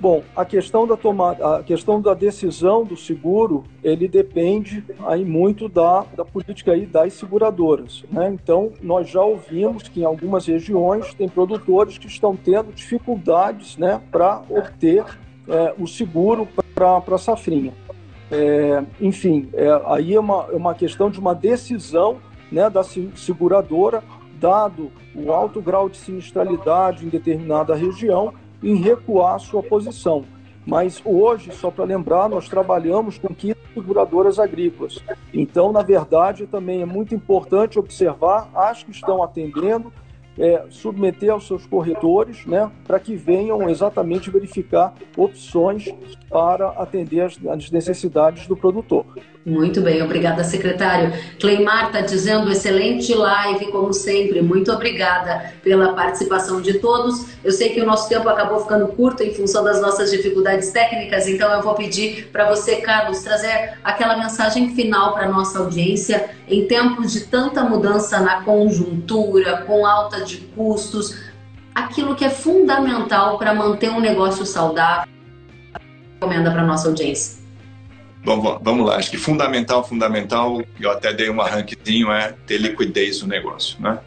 Bom, 0.00 0.22
a 0.34 0.46
questão 0.46 0.86
da 0.86 0.96
tomada, 0.96 1.58
a 1.58 1.62
questão 1.62 2.00
da 2.00 2.14
decisão 2.14 2.84
do 2.84 2.96
seguro, 2.96 3.64
ele 3.84 4.08
depende 4.08 4.82
aí 5.06 5.26
muito 5.26 5.68
da, 5.68 6.06
da 6.16 6.24
política 6.24 6.72
aí 6.72 6.86
das 6.86 7.12
seguradoras, 7.12 8.02
né? 8.10 8.30
Então, 8.32 8.72
nós 8.80 9.10
já 9.10 9.22
ouvimos 9.22 9.88
que 9.88 10.00
em 10.00 10.04
algumas 10.04 10.46
regiões 10.46 11.12
tem 11.12 11.28
produtores 11.28 11.98
que 11.98 12.06
estão 12.06 12.34
tendo 12.34 12.72
dificuldades, 12.72 13.76
né, 13.76 14.00
para 14.10 14.42
obter 14.48 15.04
é, 15.46 15.74
o 15.78 15.86
seguro 15.86 16.48
para 16.74 16.96
a 16.96 17.18
safrinha. 17.18 17.74
É, 18.30 18.82
enfim, 19.02 19.50
é, 19.52 19.68
aí 19.84 20.14
é 20.14 20.20
uma, 20.20 20.46
é 20.50 20.56
uma 20.56 20.74
questão 20.74 21.10
de 21.10 21.20
uma 21.20 21.34
decisão, 21.34 22.16
né, 22.50 22.70
da 22.70 22.82
seguradora, 22.82 24.02
dado 24.40 24.90
o 25.14 25.30
alto 25.30 25.60
grau 25.60 25.90
de 25.90 25.98
sinistralidade 25.98 27.04
em 27.04 27.10
determinada 27.10 27.74
região 27.74 28.32
em 28.62 28.76
recuar 28.76 29.38
sua 29.40 29.62
posição. 29.62 30.24
Mas 30.66 31.00
hoje, 31.04 31.52
só 31.52 31.70
para 31.70 31.84
lembrar, 31.84 32.28
nós 32.28 32.48
trabalhamos 32.48 33.18
com 33.18 33.34
15 33.34 33.56
seguradoras 33.74 34.38
agrícolas. 34.38 34.98
Então, 35.32 35.72
na 35.72 35.82
verdade, 35.82 36.46
também 36.46 36.82
é 36.82 36.86
muito 36.86 37.14
importante 37.14 37.78
observar 37.78 38.50
as 38.54 38.82
que 38.82 38.90
estão 38.90 39.22
atendendo, 39.22 39.92
é, 40.38 40.64
submeter 40.70 41.32
aos 41.32 41.46
seus 41.46 41.66
corretores, 41.66 42.46
né, 42.46 42.70
para 42.86 43.00
que 43.00 43.16
venham 43.16 43.68
exatamente 43.68 44.30
verificar 44.30 44.94
opções 45.16 45.92
para 46.28 46.68
atender 46.70 47.22
as, 47.22 47.70
necessidades 47.70 48.46
do 48.46 48.56
produtor. 48.56 49.04
Muito 49.44 49.80
bem, 49.80 50.02
obrigada, 50.02 50.44
secretário. 50.44 51.14
Cleimar 51.40 51.86
está 51.86 52.02
dizendo 52.02 52.52
excelente 52.52 53.14
live, 53.14 53.72
como 53.72 53.90
sempre. 53.90 54.42
Muito 54.42 54.70
obrigada 54.70 55.54
pela 55.62 55.94
participação 55.94 56.60
de 56.60 56.74
todos. 56.74 57.24
Eu 57.42 57.50
sei 57.50 57.70
que 57.70 57.80
o 57.80 57.86
nosso 57.86 58.06
tempo 58.06 58.28
acabou 58.28 58.60
ficando 58.60 58.88
curto 58.88 59.22
em 59.22 59.32
função 59.32 59.64
das 59.64 59.80
nossas 59.80 60.10
dificuldades 60.10 60.70
técnicas, 60.70 61.26
então 61.26 61.50
eu 61.54 61.62
vou 61.62 61.74
pedir 61.74 62.28
para 62.30 62.50
você, 62.50 62.76
Carlos, 62.76 63.22
trazer 63.22 63.78
aquela 63.82 64.18
mensagem 64.18 64.74
final 64.74 65.14
para 65.14 65.26
nossa 65.26 65.58
audiência 65.58 66.30
em 66.46 66.66
tempos 66.66 67.10
de 67.10 67.22
tanta 67.22 67.64
mudança 67.64 68.20
na 68.20 68.42
conjuntura, 68.42 69.62
com 69.62 69.86
alta 69.86 70.20
de 70.22 70.36
custos, 70.54 71.16
aquilo 71.74 72.14
que 72.14 72.26
é 72.26 72.30
fundamental 72.30 73.38
para 73.38 73.54
manter 73.54 73.88
um 73.88 74.00
negócio 74.00 74.44
saudável. 74.44 75.08
Recomenda 76.20 76.50
para 76.50 76.62
nossa 76.62 76.88
audiência. 76.88 77.39
Bom, 78.24 78.60
vamos 78.62 78.86
lá. 78.86 78.96
Acho 78.96 79.10
que 79.10 79.16
fundamental, 79.16 79.86
fundamental, 79.86 80.62
eu 80.78 80.90
até 80.90 81.12
dei 81.12 81.30
um 81.30 81.40
arranquezinho, 81.40 82.12
é 82.12 82.34
ter 82.46 82.58
liquidez 82.58 83.22
no 83.22 83.28
negócio, 83.28 83.80
né? 83.80 83.98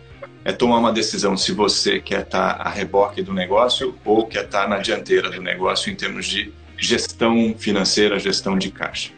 é 0.46 0.52
tomar 0.52 0.78
uma 0.78 0.92
decisão 0.92 1.38
se 1.38 1.54
você 1.54 2.00
quer 2.00 2.22
estar 2.22 2.62
a 2.62 2.70
reboque 2.70 3.22
do 3.22 3.34
negócio 3.34 3.96
ou 4.04 4.28
quer 4.28 4.46
estar 4.46 4.68
na 4.68 4.78
dianteira 4.78 5.30
do 5.30 5.42
negócio 5.42 5.92
em 5.92 5.96
termos 5.96 6.26
de 6.26 6.54
gestão 6.78 7.56
financeira, 7.58 8.20
gestão 8.20 8.58
de 8.58 8.70
caixa. 8.70 9.12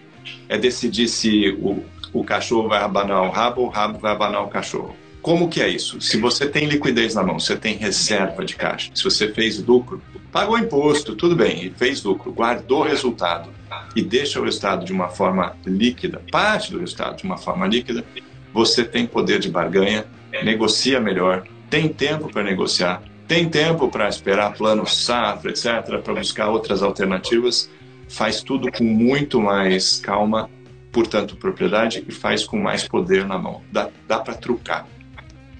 É 0.48 0.58
decidir 0.58 1.08
se 1.08 1.50
o, 1.60 1.84
o 2.14 2.24
cachorro 2.24 2.68
vai 2.68 2.82
abanar 2.82 3.24
o 3.24 3.32
rabo 3.32 3.62
ou 3.62 3.68
o 3.68 3.70
rabo 3.70 3.98
vai 3.98 4.12
abanar 4.12 4.44
o 4.44 4.48
cachorro. 4.48 4.96
Como 5.26 5.50
que 5.50 5.60
é 5.60 5.68
isso? 5.68 6.00
Se 6.00 6.18
você 6.18 6.48
tem 6.48 6.68
liquidez 6.68 7.16
na 7.16 7.24
mão, 7.24 7.40
você 7.40 7.58
tem 7.58 7.76
reserva 7.78 8.46
de 8.46 8.56
caixa, 8.56 8.92
se 8.94 9.04
você 9.04 9.34
fez 9.34 9.58
lucro, 9.58 10.00
pagou 10.32 10.56
imposto, 10.56 11.16
tudo 11.16 11.36
bem, 11.36 11.66
e 11.66 11.70
fez 11.72 12.04
lucro, 12.04 12.32
guardou 12.32 12.84
resultado 12.84 13.50
e 13.96 14.04
deixa 14.04 14.40
o 14.40 14.44
resultado 14.44 14.86
de 14.86 14.94
uma 14.94 15.10
forma 15.10 15.58
líquida, 15.66 16.22
parte 16.32 16.72
do 16.72 16.78
resultado 16.78 17.18
de 17.18 17.24
uma 17.24 17.40
forma 17.40 17.66
líquida, 17.66 18.06
você 18.54 18.86
tem 18.86 19.08
poder 19.08 19.40
de 19.40 19.50
barganha, 19.50 20.06
negocia 20.44 21.00
melhor, 21.00 21.48
tem 21.72 21.88
tempo 21.88 22.32
para 22.32 22.44
negociar, 22.44 23.02
tem 23.28 23.50
tempo 23.50 23.90
para 23.90 24.08
esperar 24.08 24.54
plano 24.54 24.86
safra, 24.86 25.50
etc., 25.50 26.04
para 26.04 26.14
buscar 26.14 26.50
outras 26.50 26.84
alternativas, 26.84 27.68
faz 28.08 28.44
tudo 28.44 28.72
com 28.72 28.84
muito 28.84 29.42
mais 29.42 30.00
calma, 30.00 30.52
portanto, 30.92 31.36
propriedade, 31.36 32.06
e 32.08 32.12
faz 32.12 32.46
com 32.46 32.60
mais 32.60 32.88
poder 32.88 33.26
na 33.26 33.40
mão. 33.40 33.64
Dá, 33.72 33.90
dá 34.08 34.20
para 34.20 34.36
trucar. 34.36 34.86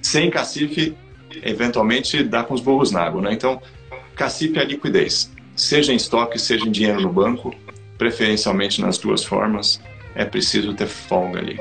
Sem 0.06 0.30
cacife, 0.30 0.96
eventualmente 1.42 2.24
dá 2.24 2.44
com 2.44 2.54
os 2.54 2.62
burros 2.62 2.92
na 2.92 3.02
água, 3.02 3.24
né? 3.24 3.34
Então, 3.34 3.60
cacife 4.16 4.60
é 4.60 4.64
liquidez, 4.64 5.32
seja 5.56 5.92
em 5.92 5.96
estoque, 5.96 6.38
seja 6.38 6.64
em 6.64 6.72
dinheiro 6.72 7.02
no 7.02 7.12
banco, 7.12 7.52
preferencialmente 7.98 8.80
nas 8.80 9.00
duas 9.00 9.24
formas, 9.24 9.82
é 10.14 10.24
preciso 10.24 10.76
ter 10.76 10.86
folga 10.86 11.40
ali. 11.40 11.60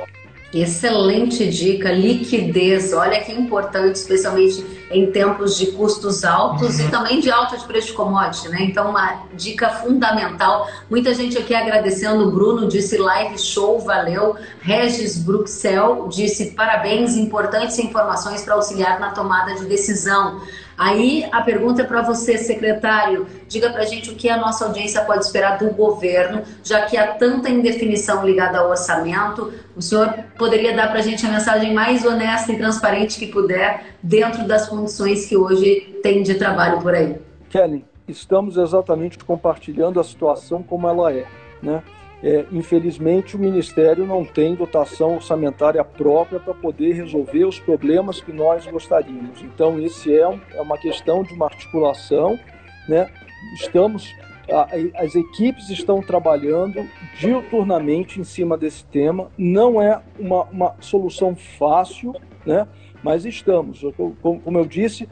Excelente 0.54 1.48
dica, 1.50 1.90
liquidez. 1.90 2.92
Olha 2.92 3.20
que 3.20 3.32
importante, 3.32 3.96
especialmente 3.96 4.64
em 4.88 5.10
tempos 5.10 5.58
de 5.58 5.72
custos 5.72 6.24
altos 6.24 6.78
uhum. 6.78 6.86
e 6.86 6.90
também 6.90 7.20
de 7.20 7.28
alta 7.28 7.56
de 7.56 7.64
preço 7.64 7.88
de 7.88 7.92
commodity, 7.94 8.48
né? 8.48 8.58
Então, 8.62 8.90
uma 8.90 9.24
dica 9.34 9.68
fundamental. 9.68 10.68
Muita 10.88 11.12
gente 11.12 11.36
aqui 11.36 11.52
agradecendo. 11.54 12.28
O 12.28 12.30
Bruno 12.30 12.68
disse 12.68 12.96
live 12.96 13.36
show, 13.36 13.80
valeu. 13.80 14.36
Regis 14.60 15.18
Bruxel 15.18 16.06
disse 16.08 16.52
parabéns, 16.52 17.16
importantes 17.16 17.76
informações 17.80 18.42
para 18.42 18.54
auxiliar 18.54 19.00
na 19.00 19.10
tomada 19.10 19.56
de 19.56 19.64
decisão. 19.64 20.40
Aí 20.76 21.26
a 21.30 21.40
pergunta 21.40 21.82
é 21.82 21.84
para 21.84 22.02
você, 22.02 22.36
secretário. 22.36 23.26
Diga 23.48 23.70
para 23.70 23.82
a 23.82 23.86
gente 23.86 24.10
o 24.10 24.16
que 24.16 24.28
a 24.28 24.36
nossa 24.36 24.66
audiência 24.66 25.04
pode 25.04 25.24
esperar 25.24 25.58
do 25.58 25.70
governo, 25.70 26.42
já 26.62 26.82
que 26.82 26.96
há 26.96 27.14
tanta 27.14 27.48
indefinição 27.48 28.26
ligada 28.26 28.58
ao 28.58 28.70
orçamento. 28.70 29.52
O 29.76 29.82
senhor 29.82 30.12
poderia 30.36 30.74
dar 30.74 30.88
para 30.88 30.98
a 30.98 31.02
gente 31.02 31.24
a 31.24 31.30
mensagem 31.30 31.72
mais 31.72 32.04
honesta 32.04 32.52
e 32.52 32.58
transparente 32.58 33.18
que 33.18 33.26
puder, 33.26 33.96
dentro 34.02 34.46
das 34.46 34.68
condições 34.68 35.26
que 35.26 35.36
hoje 35.36 35.98
tem 36.02 36.22
de 36.22 36.34
trabalho 36.34 36.80
por 36.80 36.94
aí. 36.94 37.16
Kelly, 37.48 37.84
estamos 38.08 38.56
exatamente 38.56 39.18
compartilhando 39.24 40.00
a 40.00 40.04
situação 40.04 40.62
como 40.62 40.88
ela 40.88 41.12
é. 41.12 41.26
Né? 41.62 41.82
É, 42.24 42.46
infelizmente, 42.50 43.36
o 43.36 43.38
Ministério 43.38 44.06
não 44.06 44.24
tem 44.24 44.54
dotação 44.54 45.16
orçamentária 45.16 45.84
própria 45.84 46.40
para 46.40 46.54
poder 46.54 46.94
resolver 46.94 47.44
os 47.44 47.58
problemas 47.58 48.18
que 48.18 48.32
nós 48.32 48.66
gostaríamos. 48.66 49.42
Então, 49.42 49.78
esse 49.78 50.16
é, 50.16 50.26
um, 50.26 50.40
é 50.54 50.62
uma 50.62 50.78
questão 50.78 51.22
de 51.22 51.34
uma 51.34 51.44
articulação. 51.44 52.40
Né? 52.88 53.10
Estamos, 53.56 54.10
a, 54.50 54.68
as 55.02 55.14
equipes 55.14 55.68
estão 55.68 56.00
trabalhando 56.00 56.88
diuturnamente 57.18 58.18
em 58.18 58.24
cima 58.24 58.56
desse 58.56 58.86
tema. 58.86 59.30
Não 59.36 59.82
é 59.82 60.00
uma, 60.18 60.44
uma 60.44 60.74
solução 60.80 61.36
fácil, 61.36 62.14
né? 62.46 62.66
mas 63.02 63.26
estamos. 63.26 63.82
Como, 64.22 64.40
como 64.40 64.58
eu 64.58 64.64
disse, 64.64 65.06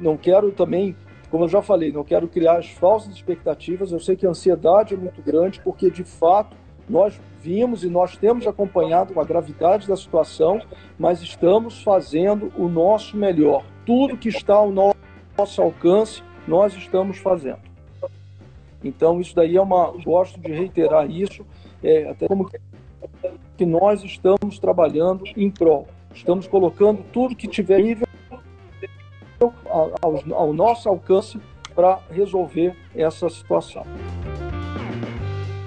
não 0.00 0.16
quero 0.16 0.52
também 0.52 0.96
como 1.30 1.44
eu 1.44 1.48
já 1.48 1.60
falei, 1.60 1.92
não 1.92 2.04
quero 2.04 2.26
criar 2.26 2.58
as 2.58 2.70
falsas 2.70 3.14
expectativas. 3.14 3.92
Eu 3.92 4.00
sei 4.00 4.16
que 4.16 4.26
a 4.26 4.30
ansiedade 4.30 4.94
é 4.94 4.96
muito 4.96 5.20
grande, 5.22 5.60
porque 5.60 5.90
de 5.90 6.04
fato 6.04 6.56
nós 6.88 7.20
vimos 7.40 7.84
e 7.84 7.88
nós 7.88 8.16
temos 8.16 8.46
acompanhado 8.46 9.18
a 9.20 9.24
gravidade 9.24 9.86
da 9.86 9.96
situação, 9.96 10.60
mas 10.98 11.20
estamos 11.20 11.82
fazendo 11.82 12.50
o 12.56 12.68
nosso 12.68 13.16
melhor. 13.16 13.62
Tudo 13.84 14.16
que 14.16 14.28
está 14.28 14.54
ao 14.54 14.72
nosso 14.72 15.60
alcance, 15.60 16.22
nós 16.46 16.74
estamos 16.74 17.18
fazendo. 17.18 17.68
Então, 18.82 19.20
isso 19.20 19.34
daí 19.34 19.56
é 19.56 19.60
uma. 19.60 19.92
Gosto 20.02 20.40
de 20.40 20.52
reiterar 20.52 21.10
isso, 21.10 21.44
é, 21.82 22.08
até 22.08 22.26
como 22.26 22.48
que 23.56 23.66
nós 23.66 24.02
estamos 24.04 24.58
trabalhando 24.58 25.24
em 25.36 25.50
prol. 25.50 25.86
Estamos 26.14 26.46
colocando 26.46 27.04
tudo 27.12 27.36
que 27.36 27.46
tiver 27.46 27.82
nível 27.82 28.07
ao, 29.78 30.34
ao 30.34 30.52
nosso 30.52 30.88
alcance 30.88 31.40
para 31.74 31.98
resolver 32.10 32.74
essa 32.94 33.28
situação. 33.28 33.84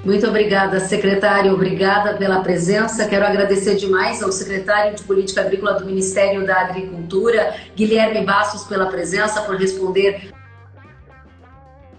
Muito 0.04 0.28
obrigada, 0.28 0.80
secretário. 0.80 1.54
Obrigada 1.54 2.18
pela 2.18 2.42
presença. 2.42 3.08
Quero 3.08 3.24
agradecer 3.24 3.76
demais 3.76 4.24
ao 4.24 4.32
secretário 4.32 4.96
de 4.96 5.04
Política 5.04 5.42
Agrícola 5.42 5.74
do 5.74 5.86
Ministério 5.86 6.46
da 6.46 6.60
Agricultura, 6.60 7.54
Guilherme 7.76 8.26
Bastos, 8.26 8.64
pela 8.64 8.88
presença, 8.88 9.44
por 9.44 9.56
responder 9.58 10.31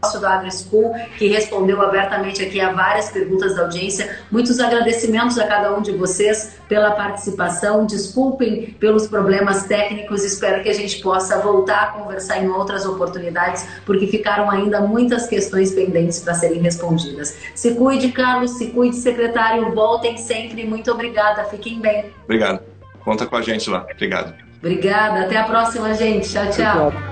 do 0.02 0.26
AgriSchool, 0.26 0.92
que 1.16 1.28
respondeu 1.28 1.80
abertamente 1.80 2.42
aqui 2.42 2.60
a 2.60 2.72
várias 2.72 3.10
perguntas 3.10 3.54
da 3.54 3.62
audiência. 3.62 4.18
Muitos 4.32 4.58
agradecimentos 4.58 5.38
a 5.38 5.46
cada 5.46 5.72
um 5.76 5.80
de 5.80 5.92
vocês 5.92 6.56
pela 6.68 6.90
participação. 6.90 7.86
Desculpem 7.86 8.74
pelos 8.80 9.06
problemas 9.06 9.62
técnicos. 9.64 10.24
Espero 10.24 10.60
que 10.60 10.68
a 10.68 10.74
gente 10.74 11.00
possa 11.00 11.38
voltar 11.38 11.82
a 11.82 11.86
conversar 11.86 12.42
em 12.42 12.48
outras 12.48 12.84
oportunidades, 12.84 13.64
porque 13.86 14.08
ficaram 14.08 14.50
ainda 14.50 14.80
muitas 14.80 15.28
questões 15.28 15.72
pendentes 15.72 16.18
para 16.18 16.34
serem 16.34 16.60
respondidas. 16.60 17.36
Se 17.54 17.76
cuide, 17.76 18.10
Carlos, 18.10 18.58
se 18.58 18.66
cuide, 18.68 18.96
secretário. 18.96 19.72
Voltem 19.72 20.16
sempre. 20.16 20.64
Muito 20.64 20.90
obrigada. 20.90 21.44
Fiquem 21.44 21.80
bem. 21.80 22.06
Obrigado. 22.24 22.60
Conta 23.04 23.24
com 23.24 23.36
a 23.36 23.42
gente 23.42 23.70
lá. 23.70 23.86
Obrigado. 23.92 24.34
Obrigada. 24.58 25.22
Até 25.22 25.36
a 25.36 25.44
próxima, 25.44 25.94
gente. 25.94 26.28
Tchau, 26.28 26.50
tchau. 26.50 26.86
Obrigado. 26.88 27.11